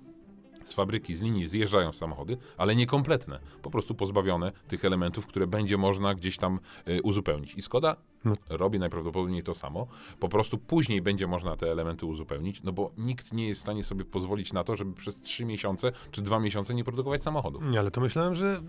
[0.64, 5.76] z fabryki, z linii zjeżdżają samochody, ale niekompletne, po prostu pozbawione tych elementów, które będzie
[5.78, 7.54] można gdzieś tam y, uzupełnić.
[7.54, 8.34] I Skoda No.
[8.48, 9.86] robi najprawdopodobniej to samo,
[10.20, 13.84] po prostu później będzie można te elementy uzupełnić, no bo nikt nie jest w stanie
[13.84, 17.62] sobie pozwolić na to, żeby przez 3 miesiące czy 2 miesiące nie produkować samochodów.
[17.70, 18.60] Nie, ale to myślałem, że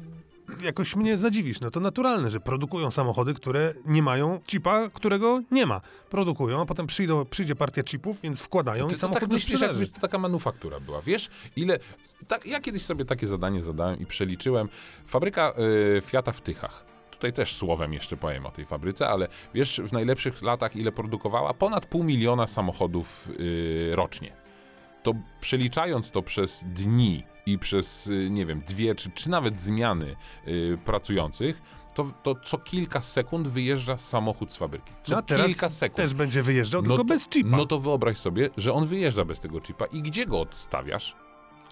[0.63, 1.59] jakoś mnie zadziwisz.
[1.59, 5.81] No to naturalne, że produkują samochody, które nie mają chipa, którego nie ma.
[6.09, 9.61] Produkują, a potem przyjdą, przyjdzie partia chipów, więc wkładają Ty i tak samochód do myślisz,
[9.61, 11.01] jakby to taka manufaktura była.
[11.01, 11.79] Wiesz, ile...
[12.27, 14.69] Tak, ja kiedyś sobie takie zadanie zadałem i przeliczyłem.
[15.07, 15.53] Fabryka
[15.97, 16.85] y, Fiata w Tychach.
[17.11, 21.53] Tutaj też słowem jeszcze powiem o tej fabryce, ale wiesz w najlepszych latach ile produkowała?
[21.53, 24.33] Ponad pół miliona samochodów y, rocznie.
[25.03, 30.15] to przeliczając to przez dni i przez, y, nie wiem, dwie czy, czy nawet zmiany
[30.47, 31.61] y, pracujących,
[31.93, 34.91] to, to co kilka sekund wyjeżdża samochód z fabryki.
[35.03, 35.97] Co No teraz kilka sekund.
[35.97, 37.57] też będzie wyjeżdżał, No tylko to- bez chipa.
[37.57, 41.15] No to wyobraź sobie, że on wyjeżdża bez tego chipa i gdzie go odstawiasz?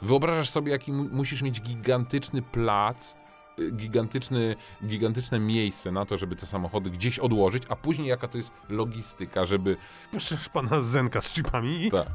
[0.01, 3.15] Wyobrażasz sobie, jaki mu- musisz mieć gigantyczny plac,
[3.59, 4.55] y, gigantyczny,
[4.85, 9.45] gigantyczne miejsce na to, żeby te samochody gdzieś odłożyć, a później jaka to jest logistyka,
[9.45, 9.77] żeby...
[10.11, 12.07] Puszczasz pana Zenka z chipami i Tak.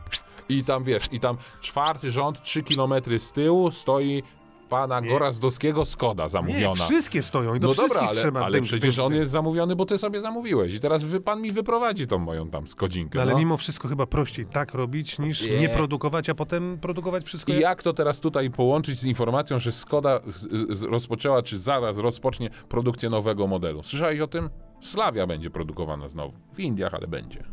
[0.49, 4.23] I tam, wiesz, i tam czwarty rząd, trzy kilometry z tyłu stoi
[4.69, 5.09] pana Nie.
[5.09, 6.75] Gorazdowskiego Skoda nie, zamówiona.
[6.85, 9.33] wszystkie stoją i do no wszystkich dobra, ale, trzeba ale dym- przecież on dym- jest
[9.33, 13.17] zamówiony, bo ty sobie zamówiłeś i teraz wy, pan mi wyprowadzi tą moją tam skodzinkę.
[13.19, 13.39] No, ale no.
[13.39, 15.57] mimo wszystko chyba prościej tak robić, niż Nie.
[15.59, 17.63] nie produkować, a potem produkować wszystko I jak...
[17.63, 22.51] jak to teraz tutaj połączyć z informacją, że Skoda z- z- rozpoczęła, czy zaraz rozpocznie
[22.69, 23.83] produkcję nowego modelu?
[23.83, 24.51] Słyszałeś o tym?
[24.81, 26.33] Slavia będzie produkowana znowu.
[26.55, 27.45] W Indiach, ale będzie.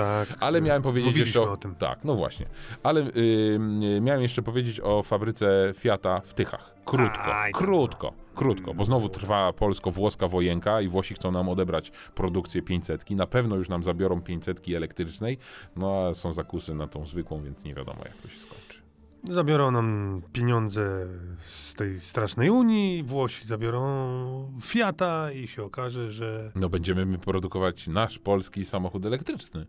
[0.00, 0.38] Tak.
[0.40, 1.74] Ale miałem powiedzieć jeszcze o tym.
[1.74, 2.46] Tak, no właśnie.
[2.82, 6.74] Ale y, y, miałem jeszcze powiedzieć o fabryce Fiata w Tychach.
[6.84, 12.62] Krótko, Aj, krótko, krótko, bo znowu trwa polsko-włoska wojenka i Włosi chcą nam odebrać produkcję
[12.62, 13.10] 500.
[13.10, 15.38] Na pewno już nam zabiorą 500 elektrycznej,
[15.76, 18.80] no a są zakusy na tą zwykłą, więc nie wiadomo jak to się skończy.
[19.24, 21.06] Zabiorą nam pieniądze
[21.38, 26.52] z tej strasznej Unii, Włosi zabiorą Fiata i się okaże, że...
[26.54, 29.66] No będziemy my produkować nasz polski samochód elektryczny.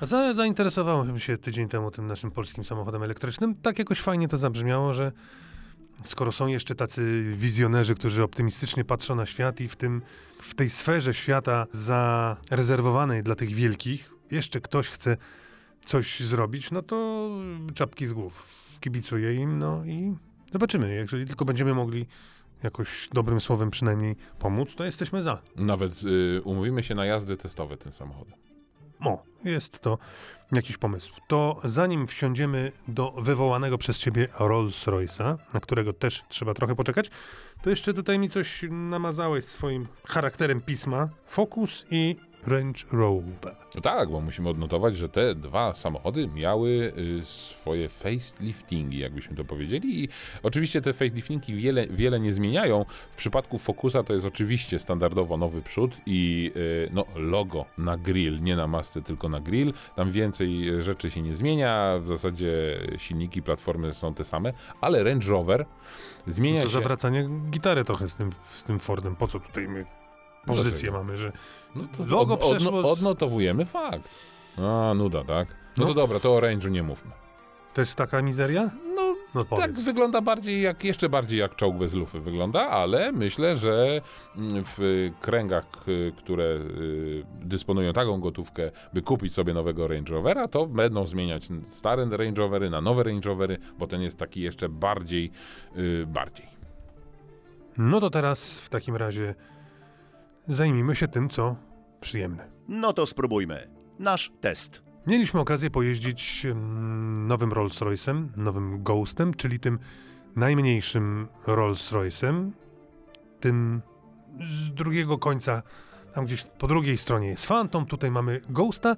[0.00, 3.54] A za, zainteresowałem się tydzień temu tym naszym polskim samochodem elektrycznym.
[3.54, 5.12] Tak jakoś fajnie to zabrzmiało, że
[6.04, 10.02] skoro są jeszcze tacy wizjonerzy, którzy optymistycznie patrzą na świat i w, tym,
[10.42, 15.16] w tej sferze świata zarezerwowanej dla tych wielkich, jeszcze ktoś chce
[15.84, 17.28] coś zrobić, no to
[17.74, 18.46] czapki z głów.
[18.80, 20.14] Kibicuję im, no i
[20.52, 20.94] zobaczymy.
[20.94, 22.06] Jeżeli tylko będziemy mogli
[22.62, 25.42] jakoś dobrym słowem przynajmniej pomóc, to jesteśmy za.
[25.56, 28.49] Nawet y, umówimy się na jazdy testowe tym samochodem.
[29.04, 29.98] O, jest to
[30.52, 31.12] jakiś pomysł.
[31.28, 37.10] To zanim wsiądziemy do wywołanego przez ciebie Rolls-Royce'a, na którego też trzeba trochę poczekać,
[37.62, 41.08] to jeszcze tutaj mi coś namazałeś swoim charakterem pisma.
[41.26, 42.16] Focus i
[42.46, 43.56] Range Rover.
[43.74, 49.44] No tak, bo musimy odnotować, że te dwa samochody miały y, swoje faceliftingi, jakbyśmy to
[49.44, 50.04] powiedzieli.
[50.04, 50.08] I
[50.42, 52.84] oczywiście te faceliftingi wiele, wiele nie zmieniają.
[53.10, 58.42] W przypadku Focusa to jest oczywiście standardowo nowy przód i y, no, logo na grill,
[58.42, 59.72] nie na masce, tylko na grill.
[59.96, 61.98] Tam więcej y, rzeczy się nie zmienia.
[62.02, 65.66] W zasadzie silniki, platformy są te same, ale Range Rover
[66.26, 66.72] zmienia To się.
[66.72, 69.16] zawracanie gitary trochę z tym, z tym Fordem.
[69.16, 69.86] Po co tutaj my
[70.46, 71.32] pozycję mamy, że
[71.76, 74.08] No to Logo od, odno, przeszło odnotowujemy fakt.
[74.58, 75.48] A, nuda, tak?
[75.76, 75.86] No, No.
[75.86, 77.10] to dobra, to o Range'u nie mówmy.
[77.74, 78.70] też taka mizeria?
[78.96, 79.66] No, No powiedz.
[79.66, 84.00] tak wygląda bardziej jak, jeszcze bardziej jak czołg bez lufy wygląda, ale myślę, że
[84.36, 90.48] mm, w kręgach, y, które y, dysponują taką gotówkę, by kupić sobie nowego Range Rovera,
[90.48, 94.68] to będą zmieniać stare Range Rovery na nowe Range Rovery, bo ten jest taki jeszcze
[94.68, 95.30] bardziej,
[95.76, 96.46] y, bardziej.
[97.78, 99.34] No to teraz w takim razie
[100.54, 101.56] zajmijmy się tym, co
[102.00, 102.50] przyjemne.
[102.68, 103.70] No to spróbujmy.
[103.98, 104.82] Nasz test.
[105.06, 109.78] Mieliśmy okazję pojeździć mm, nowym Rolls-Royce'em, nowym Ghostem, czyli tym
[110.36, 112.50] najmniejszym Rolls-Royce'em,
[113.40, 113.82] tym
[114.46, 115.62] z drugiego końca,
[116.14, 118.96] tam gdzieś po drugiej stronie jest Phantom, tutaj mamy Ghosta.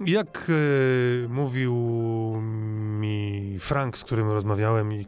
[0.00, 1.74] Jak e, mówił
[3.00, 5.06] mi Frank, z którym rozmawiałem i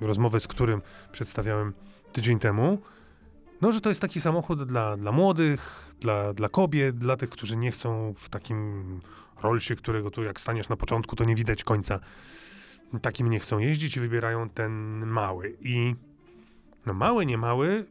[0.00, 0.82] rozmowę z którym
[1.12, 1.72] przedstawiałem
[2.12, 2.78] tydzień temu,
[3.64, 7.56] no, że to jest taki samochód dla, dla młodych, dla, dla kobiet, dla tych, którzy
[7.56, 9.00] nie chcą w takim
[9.42, 12.00] Rollsie, którego tu jak staniesz na początku, to nie widać końca.
[13.02, 15.56] Takim nie chcą jeździć i wybierają ten mały.
[15.60, 15.94] I
[16.86, 17.86] no mały, nie mały,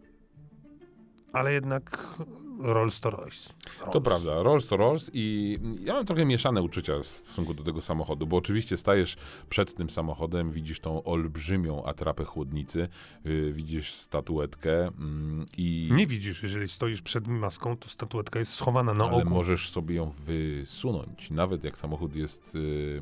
[1.33, 2.17] ale jednak
[2.59, 3.49] Rolls to Royce.
[3.79, 4.03] To Rolls.
[4.03, 8.27] prawda, Rolls to Rolls i ja mam trochę mieszane uczucia w stosunku do tego samochodu,
[8.27, 9.17] bo oczywiście stajesz
[9.49, 12.87] przed tym samochodem, widzisz tą olbrzymią atrapę chłodnicy,
[13.25, 15.89] yy, widzisz statuetkę mm, i...
[15.93, 19.29] Nie widzisz, jeżeli stoisz przed maską, to statuetka jest schowana na ale oku.
[19.29, 23.01] możesz sobie ją wysunąć, nawet jak samochód jest yy,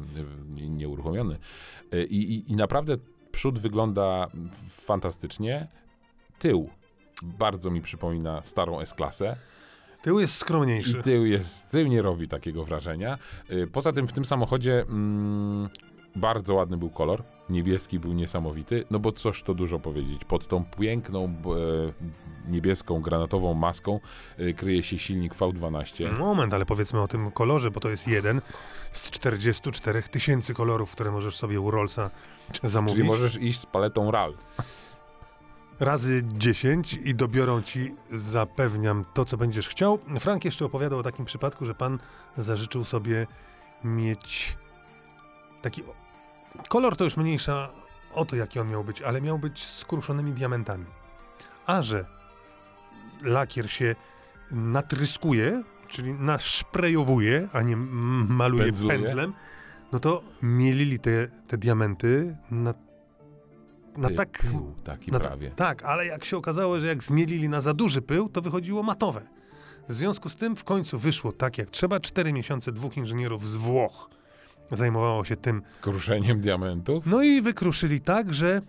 [0.50, 1.38] nie- nieuruchomiony.
[1.92, 2.98] Yy, I, i, I naprawdę
[3.32, 4.28] przód wygląda
[4.70, 5.68] fantastycznie.
[6.40, 6.70] Tył
[7.24, 9.36] bardzo mi przypomina starą S-klasę.
[10.02, 11.02] Tył jest I skromniejszy.
[11.04, 13.18] tył, jest, tył nie robi takiego wrażenia.
[13.52, 15.70] Y, Poza tym w tym samochodzie mm,
[16.16, 17.24] bardzo ładny był kolor.
[17.50, 20.26] Niebieski był niesamowity, no bo coż to dużo powiedzieć.
[20.26, 21.32] Pod tą piękną e,
[22.52, 24.00] niebieską, granatową maską
[24.40, 26.18] y, kryje się silnik V12.
[26.20, 28.42] Moment, ale powiedzmy o tym kolorze, bo to jest jeden
[28.92, 32.10] z 44 tysięcy kolorów, które możesz sobie u Rollsa
[32.64, 32.96] zamówić.
[32.96, 34.34] Czyli możesz iść z paletą RAL.
[35.82, 40.00] Razy 10 i dobiorą ci, zapewniam, to, co będziesz chciał.
[40.20, 42.00] Frank jeszcze opowiadał o takim przypadku, że pan
[42.38, 43.28] zażyczył sobie
[43.84, 44.58] mieć
[45.62, 45.84] taki...
[46.70, 47.70] Kolor to już mniejsza
[48.14, 50.86] o to, jaki on miał być, ale miał być z kruszonymi diamentami.
[51.66, 52.06] A że
[53.24, 53.96] lakier się
[54.52, 58.98] natryskuje, czyli naszprejowuje, a nie maluje Pędzluje.
[58.98, 59.34] pędzlem,
[59.92, 62.74] no to mielili te, te diamenty na,
[63.98, 64.40] na Py- tak...
[64.52, 65.52] pył taki na prawie.
[65.52, 69.22] tak, ale jak się okazało, że jak zmielili na za duży pył, to wychodziło matowe.
[69.90, 72.00] W związku z tym w końcu wyszło tak jak trzeba.
[72.00, 74.10] Cztery miesiące dwóch inżynierów z Włoch
[74.72, 75.62] zajmowało się tym.
[75.82, 77.06] Kruszeniem diamentów.
[77.06, 78.62] No i wykruszyli tak, że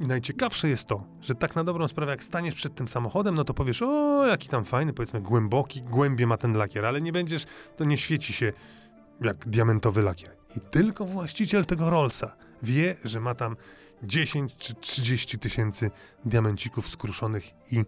[0.00, 3.44] i najciekawsze jest to, że tak na dobrą sprawę, jak staniesz przed tym samochodem, no
[3.44, 7.44] to powiesz, o, jaki tam fajny, powiedzmy, głęboki, głębie ma ten lakier, ale nie będziesz,
[7.76, 8.52] to nie świeci się
[9.20, 10.30] jak diamentowy lakier.
[10.56, 13.56] I tylko właściciel tego Rollsa wie, że ma tam
[14.02, 15.90] 10 czy 30 tysięcy
[16.24, 17.84] diamencików skruszonych i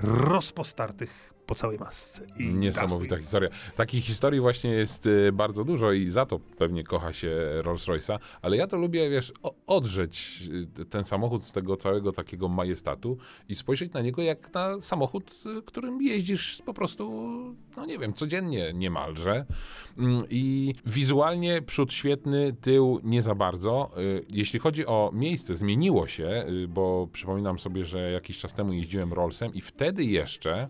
[0.00, 2.26] rozpostartych po całej masce.
[2.38, 3.50] I Niesamowita historia.
[3.76, 7.30] Takich historii właśnie jest y, bardzo dużo i za to pewnie kocha się
[7.62, 9.32] Rolls-Royce'a, ale ja to lubię, wiesz,
[9.66, 10.42] odrzeć
[10.78, 13.18] y, ten samochód z tego całego takiego majestatu
[13.48, 17.10] i spojrzeć na niego jak na samochód, y, którym jeździsz po prostu,
[17.76, 19.46] no nie wiem, codziennie niemalże.
[19.98, 23.90] Mm, I wizualnie przód świetny, tył nie za bardzo.
[24.28, 29.54] Jeśli chodzi o miejsce, zmieniło się, bo przypominam sobie, że jakiś czas temu jeździłem Rollsem
[29.54, 30.68] i wtedy jeszcze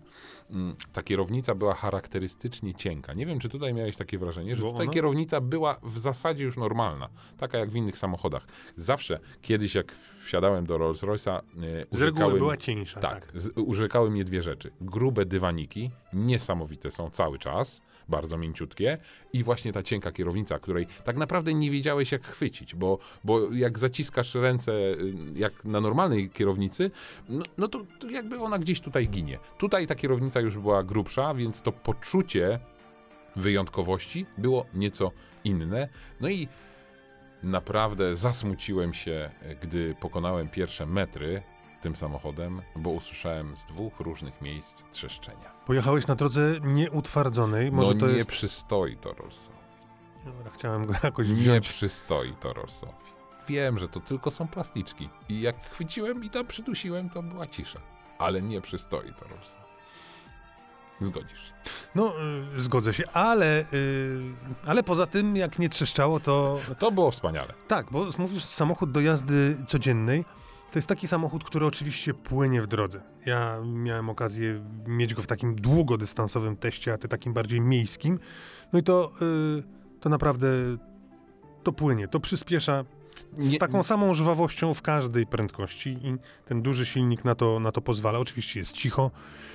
[0.93, 3.13] ta kierownica była charakterystycznie cienka.
[3.13, 4.93] Nie wiem, czy tutaj miałeś takie wrażenie, że tutaj ona?
[4.93, 8.47] kierownica była w zasadzie już normalna, taka jak w innych samochodach.
[8.75, 12.99] Zawsze, kiedyś jak wsiadałem do Rolls-Royce'a, y, Z reguły była cieńsza.
[12.99, 13.41] tak, Tak.
[13.41, 14.71] z, urzekały mnie dwie rzeczy.
[14.81, 18.97] Grube dywaniki, niesamowite są cały czas, bardzo mięciutkie
[19.33, 23.79] i właśnie ta cienka kierownica, której tak naprawdę nie wiedziałeś jak chwycić, bo, bo jak
[23.79, 26.91] zaciskasz ręce y, jak na normalnej kierownicy,
[27.29, 29.39] no, no to, to jakby ona gdzieś tutaj ginie.
[29.57, 32.59] Tutaj ta kierownica już była grubsza, więc to poczucie
[33.35, 35.11] wyjątkowości było nieco
[35.43, 35.89] inne.
[36.21, 36.47] No i
[37.43, 39.29] naprawdę zasmuciłem się,
[39.61, 41.41] gdy pokonałem pierwsze metry
[41.83, 45.51] tym samochodem, bo usłyszałem z dwóch różnych miejsc trzeszczenia.
[45.65, 48.29] Pojechałeś na drodze nieutwardzonej, może no to nie jest...
[48.29, 49.57] przystoi to Rollsowi.
[50.25, 51.69] Dobra, chciałem go jakoś Nie wziąć.
[51.69, 52.93] przystoi to Rollsowi.
[53.47, 55.09] Wiem, że to tylko są plasticzki.
[55.29, 57.79] I jak chwyciłem i tam przydusiłem, to była cisza.
[58.19, 59.63] Ale nie przystoi to Rollsowi.
[61.01, 61.53] Zgodzisz się.
[61.95, 62.13] No,
[62.57, 64.21] y, zgodzę się, ale, y,
[64.65, 67.53] ale poza tym, jak nie trzeszczało, to To było wspaniale.
[67.67, 70.25] tak, bo mówisz samochód do jazdy codziennej.
[70.73, 73.01] To jest taki samochód, który oczywiście płynie w drodze.
[73.25, 78.19] Ja miałem okazję mieć go w takim długodystansowym teście, a ty takim bardziej miejskim.
[78.73, 79.11] No i to,
[79.59, 80.47] y, to naprawdę
[81.63, 82.85] to płynie, to przyspiesza
[83.37, 87.81] z taką samą żwawością w każdej prędkości i ten duży silnik na to, na to
[87.81, 88.19] pozwala.
[88.19, 89.11] Oczywiście jest cicho.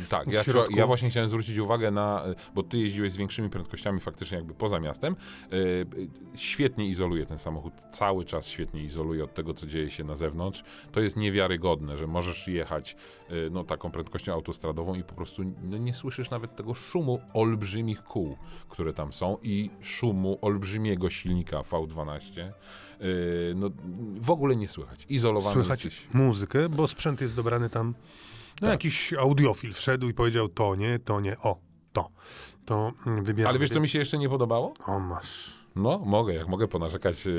[0.08, 4.00] Tak, ja, ja właśnie chciałem zwrócić uwagę na, y, bo ty jeździłeś z większymi prędkościami
[4.00, 5.16] faktycznie jakby poza miastem.
[5.52, 10.04] Y, y, Świetnie izoluje ten samochód, cały czas świetnie izoluje od tego, co dzieje się
[10.04, 10.64] na zewnątrz.
[10.92, 12.96] To jest niewiarygodne, że możesz jechać
[13.50, 18.36] no, taką prędkością autostradową i po prostu no, nie słyszysz nawet tego szumu olbrzymich kół,
[18.68, 22.40] które tam są i szumu olbrzymiego silnika V12.
[23.00, 23.70] Y, No,
[24.20, 25.06] w ogóle nie słychać.
[25.08, 26.06] Izolowany Słychać jesteś.
[26.14, 27.86] muzykę, bo sprzęt jest dobrany tam.
[28.60, 28.70] No Tak.
[28.70, 31.58] jakiś audiofil wszedł i powiedział to nie, to nie, o,
[31.92, 32.08] to.
[32.64, 33.50] To mm, wybieram.
[33.50, 34.74] Ale wiesz, co mi się jeszcze nie podobało?
[34.86, 35.58] O, masz.
[35.76, 37.30] No, mogę, jak mogę ponarzekać e,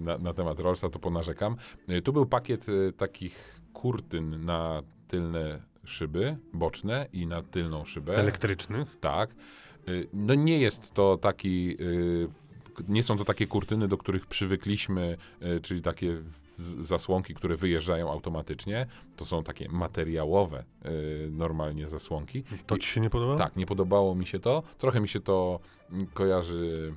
[0.00, 1.56] na, na temat Rollsa, to ponarzekam.
[2.04, 2.66] Tu był pakiet
[2.96, 8.16] takich kurtyn na tylne szyby boczne i na tylną szybę.
[8.16, 8.96] Elektrycznych.
[9.00, 9.30] Tak.
[9.88, 12.28] Y, No nie jest to taki, y,
[12.88, 16.16] nie są to takie kurtyny, do których przywykliśmy, y, czyli takie
[16.80, 18.86] zasłonki, które wyjeżdżają automatycznie.
[19.16, 20.64] To są takie materiałowe
[21.30, 22.44] normalnie zasłonki.
[22.66, 23.36] To ci się nie podoba?
[23.36, 24.62] Tak, nie podobało mi się to.
[24.78, 25.60] Trochę mi się to
[26.14, 26.94] kojarzy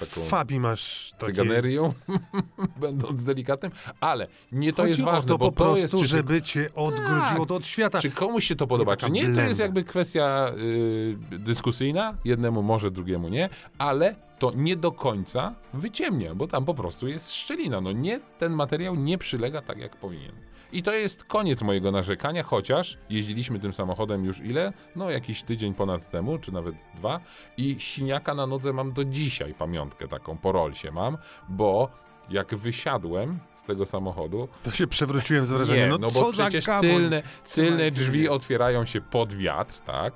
[0.00, 1.32] taką Fabii masz takie...
[1.32, 1.92] cyganerią,
[2.80, 6.06] będąc delikatnym, ale nie to Chodzi jest ważne, to bo po to prostu, jest czy,
[6.06, 7.50] żeby cię odgrodziło Tak.
[7.50, 8.00] od świata.
[8.00, 9.62] czy komuś się to podoba, taka czy nie, to jest blenda.
[9.62, 16.46] jakby kwestia y, dyskusyjna, jednemu może, drugiemu nie, ale to nie do końca wyciemnia, bo
[16.46, 17.80] tam po prostu jest szczelina.
[17.80, 20.32] No nie, ten materiał nie przylega tak, jak powinien.
[20.72, 24.72] I to jest koniec mojego narzekania, chociaż jeździliśmy tym samochodem już ile?
[24.96, 27.20] No jakiś tydzień ponad temu, czy nawet dwa
[27.56, 31.18] i siniaka na nodze mam do dzisiaj, pamiątkę taką po rolsie mam,
[31.48, 31.88] bo
[32.30, 35.84] jak wysiadłem z tego samochodu, To się przewróciłem z wrażenia.
[35.84, 37.22] nie, no, no co bo przecież tylne,
[37.54, 40.14] tylne drzwi otwierają się pod wiatr, tak?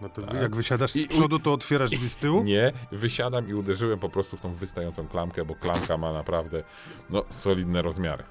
[0.00, 0.34] No to Tak.
[0.42, 2.42] jak wysiadasz z przodu, to otwierasz drzwi z tyłu?
[2.44, 6.62] Nie, wysiadam i uderzyłem po prostu w tą wystającą klamkę, bo klamka ma naprawdę
[7.10, 8.24] no, solidne rozmiary.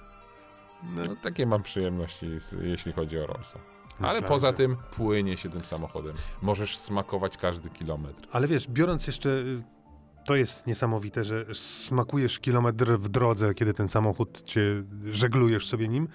[0.96, 3.60] No, takie mam przyjemności, z, jeśli chodzi o Rollsa.
[4.00, 6.16] Ale poza tym płynie się tym samochodem.
[6.42, 8.28] Możesz smakować każdy kilometr.
[8.32, 9.64] Ale wiesz, biorąc jeszcze y,
[10.26, 16.08] To jest niesamowite, że smakujesz kilometr w drodze, kiedy ten samochód cię żeglujesz sobie nim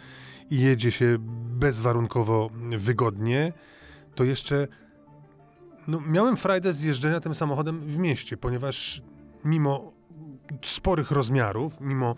[0.50, 1.16] i jedzie się
[1.58, 3.52] bezwarunkowo wygodnie.
[4.14, 4.68] To jeszcze
[5.88, 9.02] no, miałem frajdę z jeżdżenia tym samochodem w mieście, ponieważ
[9.44, 9.92] mimo
[10.62, 12.14] sporych rozmiarów, mimo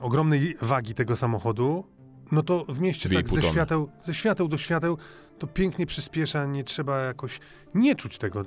[0.00, 1.84] ogromnej wagi tego samochodu,
[2.32, 4.98] no to w mieście tak ze świateł, ze świateł do świateł
[5.38, 7.40] to pięknie przyspiesza, nie trzeba jakoś
[7.74, 8.44] nie czuć tego.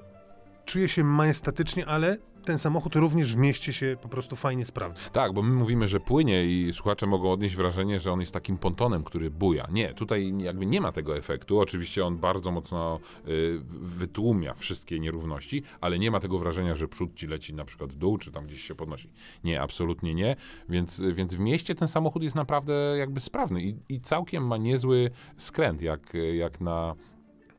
[0.65, 5.09] Czuje się majestatycznie, ale ten samochód również w mieście się po prostu fajnie sprawdza.
[5.09, 8.57] Tak, bo my mówimy, że płynie i słuchacze mogą odnieść wrażenie, że on jest takim
[8.57, 9.67] pontonem, który buja.
[9.71, 11.59] Nie, tutaj jakby nie ma tego efektu.
[11.59, 17.15] Oczywiście on bardzo mocno y, wytłumia wszystkie nierówności, ale nie ma tego wrażenia, że przód
[17.15, 19.09] ci leci na przykład w dół, czy tam gdzieś się podnosi.
[19.43, 20.35] Nie, absolutnie nie.
[20.69, 25.09] Więc, więc w mieście ten samochód jest naprawdę jakby sprawny i, i całkiem ma niezły
[25.37, 26.95] skręt, jak, jak na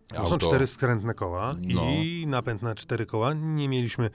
[0.09, 1.83] To są cztery skrętne koła No.
[1.83, 3.35] i napęd na cztery koła.
[3.35, 4.11] Nie mieliśmy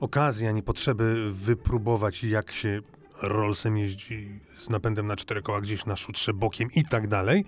[0.00, 2.80] okazji ani potrzeby wypróbować, jak się
[3.22, 7.44] Rollsem jeździ z napędem na cztery koła gdzieś na szutrze bokiem i tak dalej.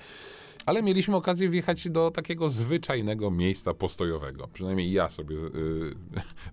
[0.67, 4.49] Ale mieliśmy okazję wjechać do takiego zwyczajnego miejsca postojowego.
[4.53, 5.95] Przynajmniej ja sobie y,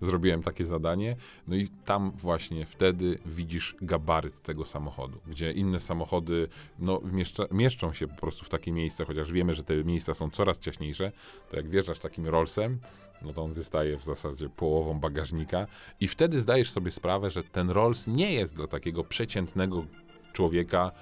[0.06, 1.16] zrobiłem takie zadanie.
[1.48, 7.92] No i tam właśnie wtedy widzisz gabaryt tego samochodu, gdzie inne samochody no, mieszcza, mieszczą
[7.92, 11.12] się po prostu w takie miejsce, chociaż wiemy, że te miejsca są coraz ciaśniejsze.
[11.50, 12.78] To jak wjeżdżasz takim Rollsem,
[13.22, 15.66] no to on wystaje w zasadzie połową bagażnika
[16.00, 19.84] i wtedy zdajesz sobie sprawę, że ten Rolls nie jest dla takiego przeciętnego
[20.32, 20.92] człowieka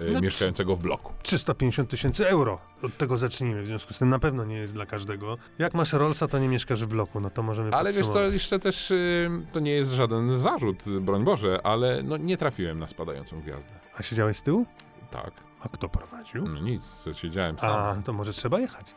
[0.00, 1.12] y, No, mieszkającego w bloku.
[1.22, 2.58] 350 tysięcy euro.
[2.82, 3.62] Od tego zacznijmy.
[3.62, 5.38] W związku z tym na pewno nie jest dla każdego.
[5.58, 7.20] Jak masz Rollsa, to nie mieszkasz w bloku.
[7.20, 11.24] No to możemy Ale wiesz co, jeszcze też y, to nie jest żaden zarzut, broń
[11.24, 13.72] Boże, ale no nie trafiłem na spadającą gwiazdę.
[13.98, 14.66] A siedziałeś z tyłu?
[15.10, 15.32] Tak.
[15.60, 16.48] A kto prowadził?
[16.48, 17.98] No nic, siedziałem sam.
[17.98, 18.94] A, to może trzeba jechać.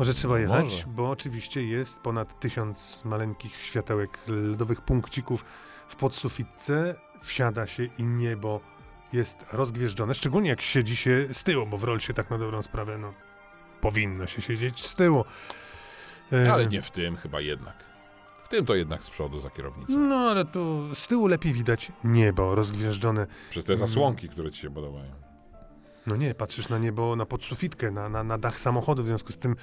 [0.00, 0.84] Może trzeba No jechać, może.
[0.86, 5.44] bo oczywiście jest ponad tysiąc maleńkich światełek lodowych punkcików
[5.88, 6.94] w podsufitce.
[7.22, 8.60] Wsiada się i niebo
[9.12, 12.98] jest rozgwieżdżone, szczególnie jak siedzi się z tyłu, bo w Rollsie tak na dobrą sprawę,
[12.98, 13.14] no,
[13.80, 15.24] powinno się siedzieć z tyłu.
[16.32, 17.76] E, Ale nie w tym chyba jednak.
[18.44, 19.98] W tym to jednak z przodu za kierownicą.
[19.98, 23.26] No, ale tu z tyłu lepiej widać niebo rozgwieżdżone.
[23.50, 25.29] Przez te zasłonki, które ci się podobają.
[26.06, 29.38] No nie, patrzysz na niebo, na podsufitkę, na, na, na dach samochodu, w związku z
[29.38, 29.56] tym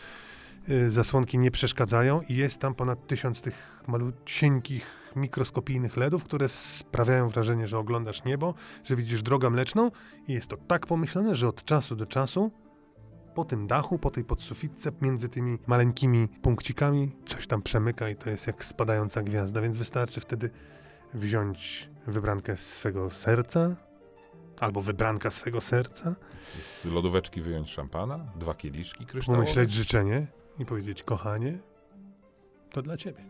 [0.70, 7.30] y, zasłonki nie przeszkadzają i jest tam ponad tysiąc tych malucieńkich, mikroskopijnych LEDów, które sprawiają
[7.30, 9.92] wrażenie, że oglądasz niebo, że widzisz drogę mleczną
[10.28, 12.52] i jest to tak pomyślane, że od czasu do czasu
[13.36, 18.30] po tym dachu, po tej podsufitce, między tymi maleńkimi punkcikami coś tam przemyka i to
[18.30, 20.50] jest jak spadająca gwiazda, więc wystarczy wtedy
[21.14, 23.87] wziąć wybrankę swego serca
[24.60, 26.16] albo wybranka swego serca
[26.62, 29.44] Z lodóweczki wyjąć szampana, dwa kieliszki kryształowe.
[29.44, 30.28] pomyśleć życzenie
[30.60, 31.58] i powiedzieć, kochanie,
[32.72, 33.24] to dla ciebie.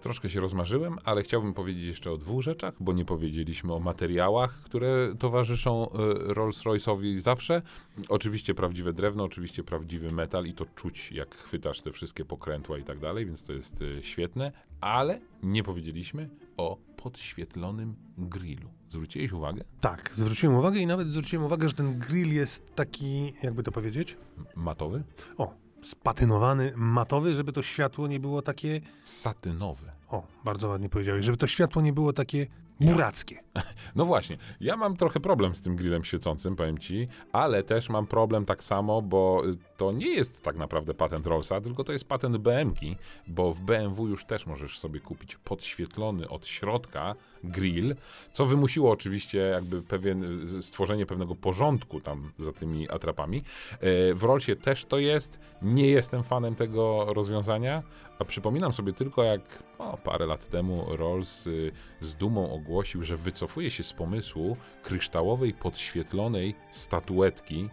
[0.00, 4.54] Troszkę się rozmarzyłem, ale chciałbym powiedzieć jeszcze o dwóch rzeczach, bo nie powiedzieliśmy o materiałach,
[4.62, 5.88] które towarzyszą y,
[6.34, 7.62] Rolls-Royce'owi zawsze.
[8.08, 12.84] Oczywiście prawdziwe drewno, oczywiście prawdziwy metal i to czuć, jak chwytasz te wszystkie pokrętła i
[12.84, 18.68] tak dalej, więc to jest y, świetne, ale nie powiedzieliśmy o podświetlonym grillu.
[18.90, 19.64] Zwróciłeś uwagę?
[19.80, 24.16] Tak, zwróciłem uwagę i nawet zwróciłem uwagę, że ten grill jest taki, jakby to powiedzieć,
[24.56, 25.02] Matowy?
[25.38, 29.86] o, spatynowany, matowy, żeby to światło nie było takie, Satynowy.
[30.08, 32.46] o, bardzo ładnie powiedziałeś, żeby to światło nie było takie
[32.80, 33.40] burackie.
[33.96, 38.06] No właśnie, ja mam trochę problem z tym grillem świecącym, powiem ci, ale też mam
[38.06, 42.04] problem tak samo, bo y, to nie jest tak naprawdę patent Rollsa, tylko to jest
[42.04, 42.96] patent BM-ki,
[43.26, 47.14] bo w BMW już też możesz sobie kupić podświetlony od środka
[47.44, 47.96] grill,
[48.32, 53.42] co wymusiło oczywiście jakby pewien, stworzenie pewnego porządku tam za tymi atrapami.
[53.80, 57.82] E, W Rollsie też to jest, nie jestem fanem tego rozwiązania,
[58.18, 59.62] a przypominam sobie tylko jak
[60.04, 66.54] parę lat temu Rolls y, z dumą ogłosił, że wycofuje się z pomysłu kryształowej, podświetlonej
[66.70, 67.68] statuetki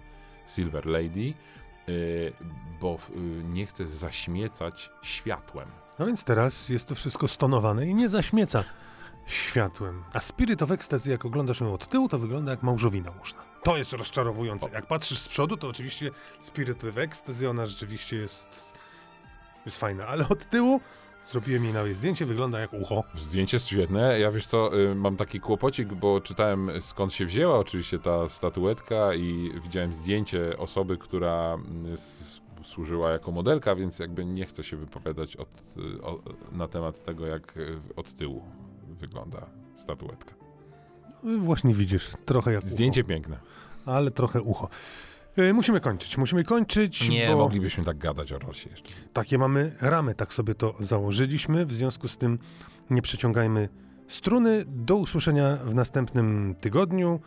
[0.48, 1.34] Silver Lady,
[2.82, 5.70] bo y, nie chce zaśmiecać światłem.
[6.00, 8.64] No więc teraz jest to wszystko stonowane i nie zaśmieca
[9.28, 10.04] światłem.
[10.14, 13.42] A Spirit of Ecstasy, jak oglądasz ją od tyłu, to wygląda jak małżowina łóżna.
[13.64, 14.70] To jest rozczarowujące.
[14.74, 18.74] Jak patrzysz z przodu, to oczywiście Spirit of Ecstasy, ona rzeczywiście jest,
[19.66, 20.82] jest fajna, ale od tyłu
[21.26, 23.04] zrobiłem jej nawet zdjęcie, wygląda jak ucho.
[23.16, 24.20] Zdjęcie jest świetne.
[24.20, 29.14] Ja wiesz co, y, mam taki kłopocik, bo czytałem skąd się wzięła oczywiście ta statuetka
[29.14, 31.98] i widziałem zdjęcie osoby, która mm,
[32.64, 35.50] służyła jako modelka, więc jakby nie chcę się wypowiadać od,
[36.04, 36.20] o,
[36.52, 38.44] na temat tego, jak y, od tyłu
[38.88, 40.36] wygląda statuetka.
[41.40, 43.36] Właśnie widzisz, trochę jak Zdjęcie piękne.
[43.36, 44.70] ucho, ale trochę ucho.
[45.38, 48.94] E, musimy kończyć, musimy kończyć, Nie, bo moglibyśmy tak gadać o Rosie jeszcze.
[49.14, 52.40] takie mamy ramy, tak sobie to założyliśmy, w związku z tym
[52.90, 53.70] nie przeciągajmy
[54.08, 54.64] struny.
[54.68, 57.20] Do usłyszenia w następnym tygodniu.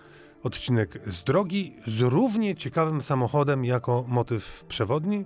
[0.42, 5.24] Odcinek z drogi z równie ciekawym samochodem jako motyw przewodni.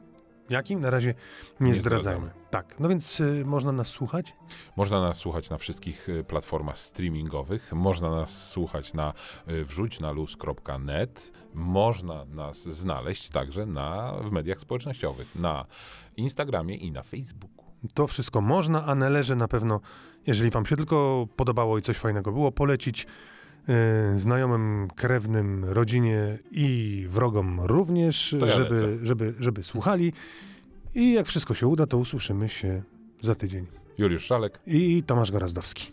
[0.51, 0.81] Jakim?
[0.81, 1.15] Na razie
[1.61, 2.21] nie, Nie zdradzajmy.
[2.21, 2.51] zdradzamy.
[2.51, 4.35] Tak, no więc y, można nas słuchać.
[4.77, 9.13] Można nas słuchać na wszystkich y, platformach streamingowych, można nas słuchać na
[9.51, 15.67] y, wrzuć na luz.net, można nas znaleźć także na, w mediach społecznościowych, na
[16.17, 17.65] Instagramie i na Facebooku.
[17.95, 19.81] To wszystko można, a należy na pewno,
[20.27, 23.07] jeżeli Wam się tylko podobało i coś fajnego było, polecić
[24.17, 29.07] znajomym, krewnym, rodzinie i wrogom również, ja żeby, lecę.
[29.07, 30.13] żeby, żeby słuchali.
[30.95, 32.83] I jak wszystko się uda, to usłyszymy się
[33.21, 33.67] za tydzień.
[33.99, 34.61] Juliusz Szalek.
[34.67, 35.93] I Tomasz Gorazdowski.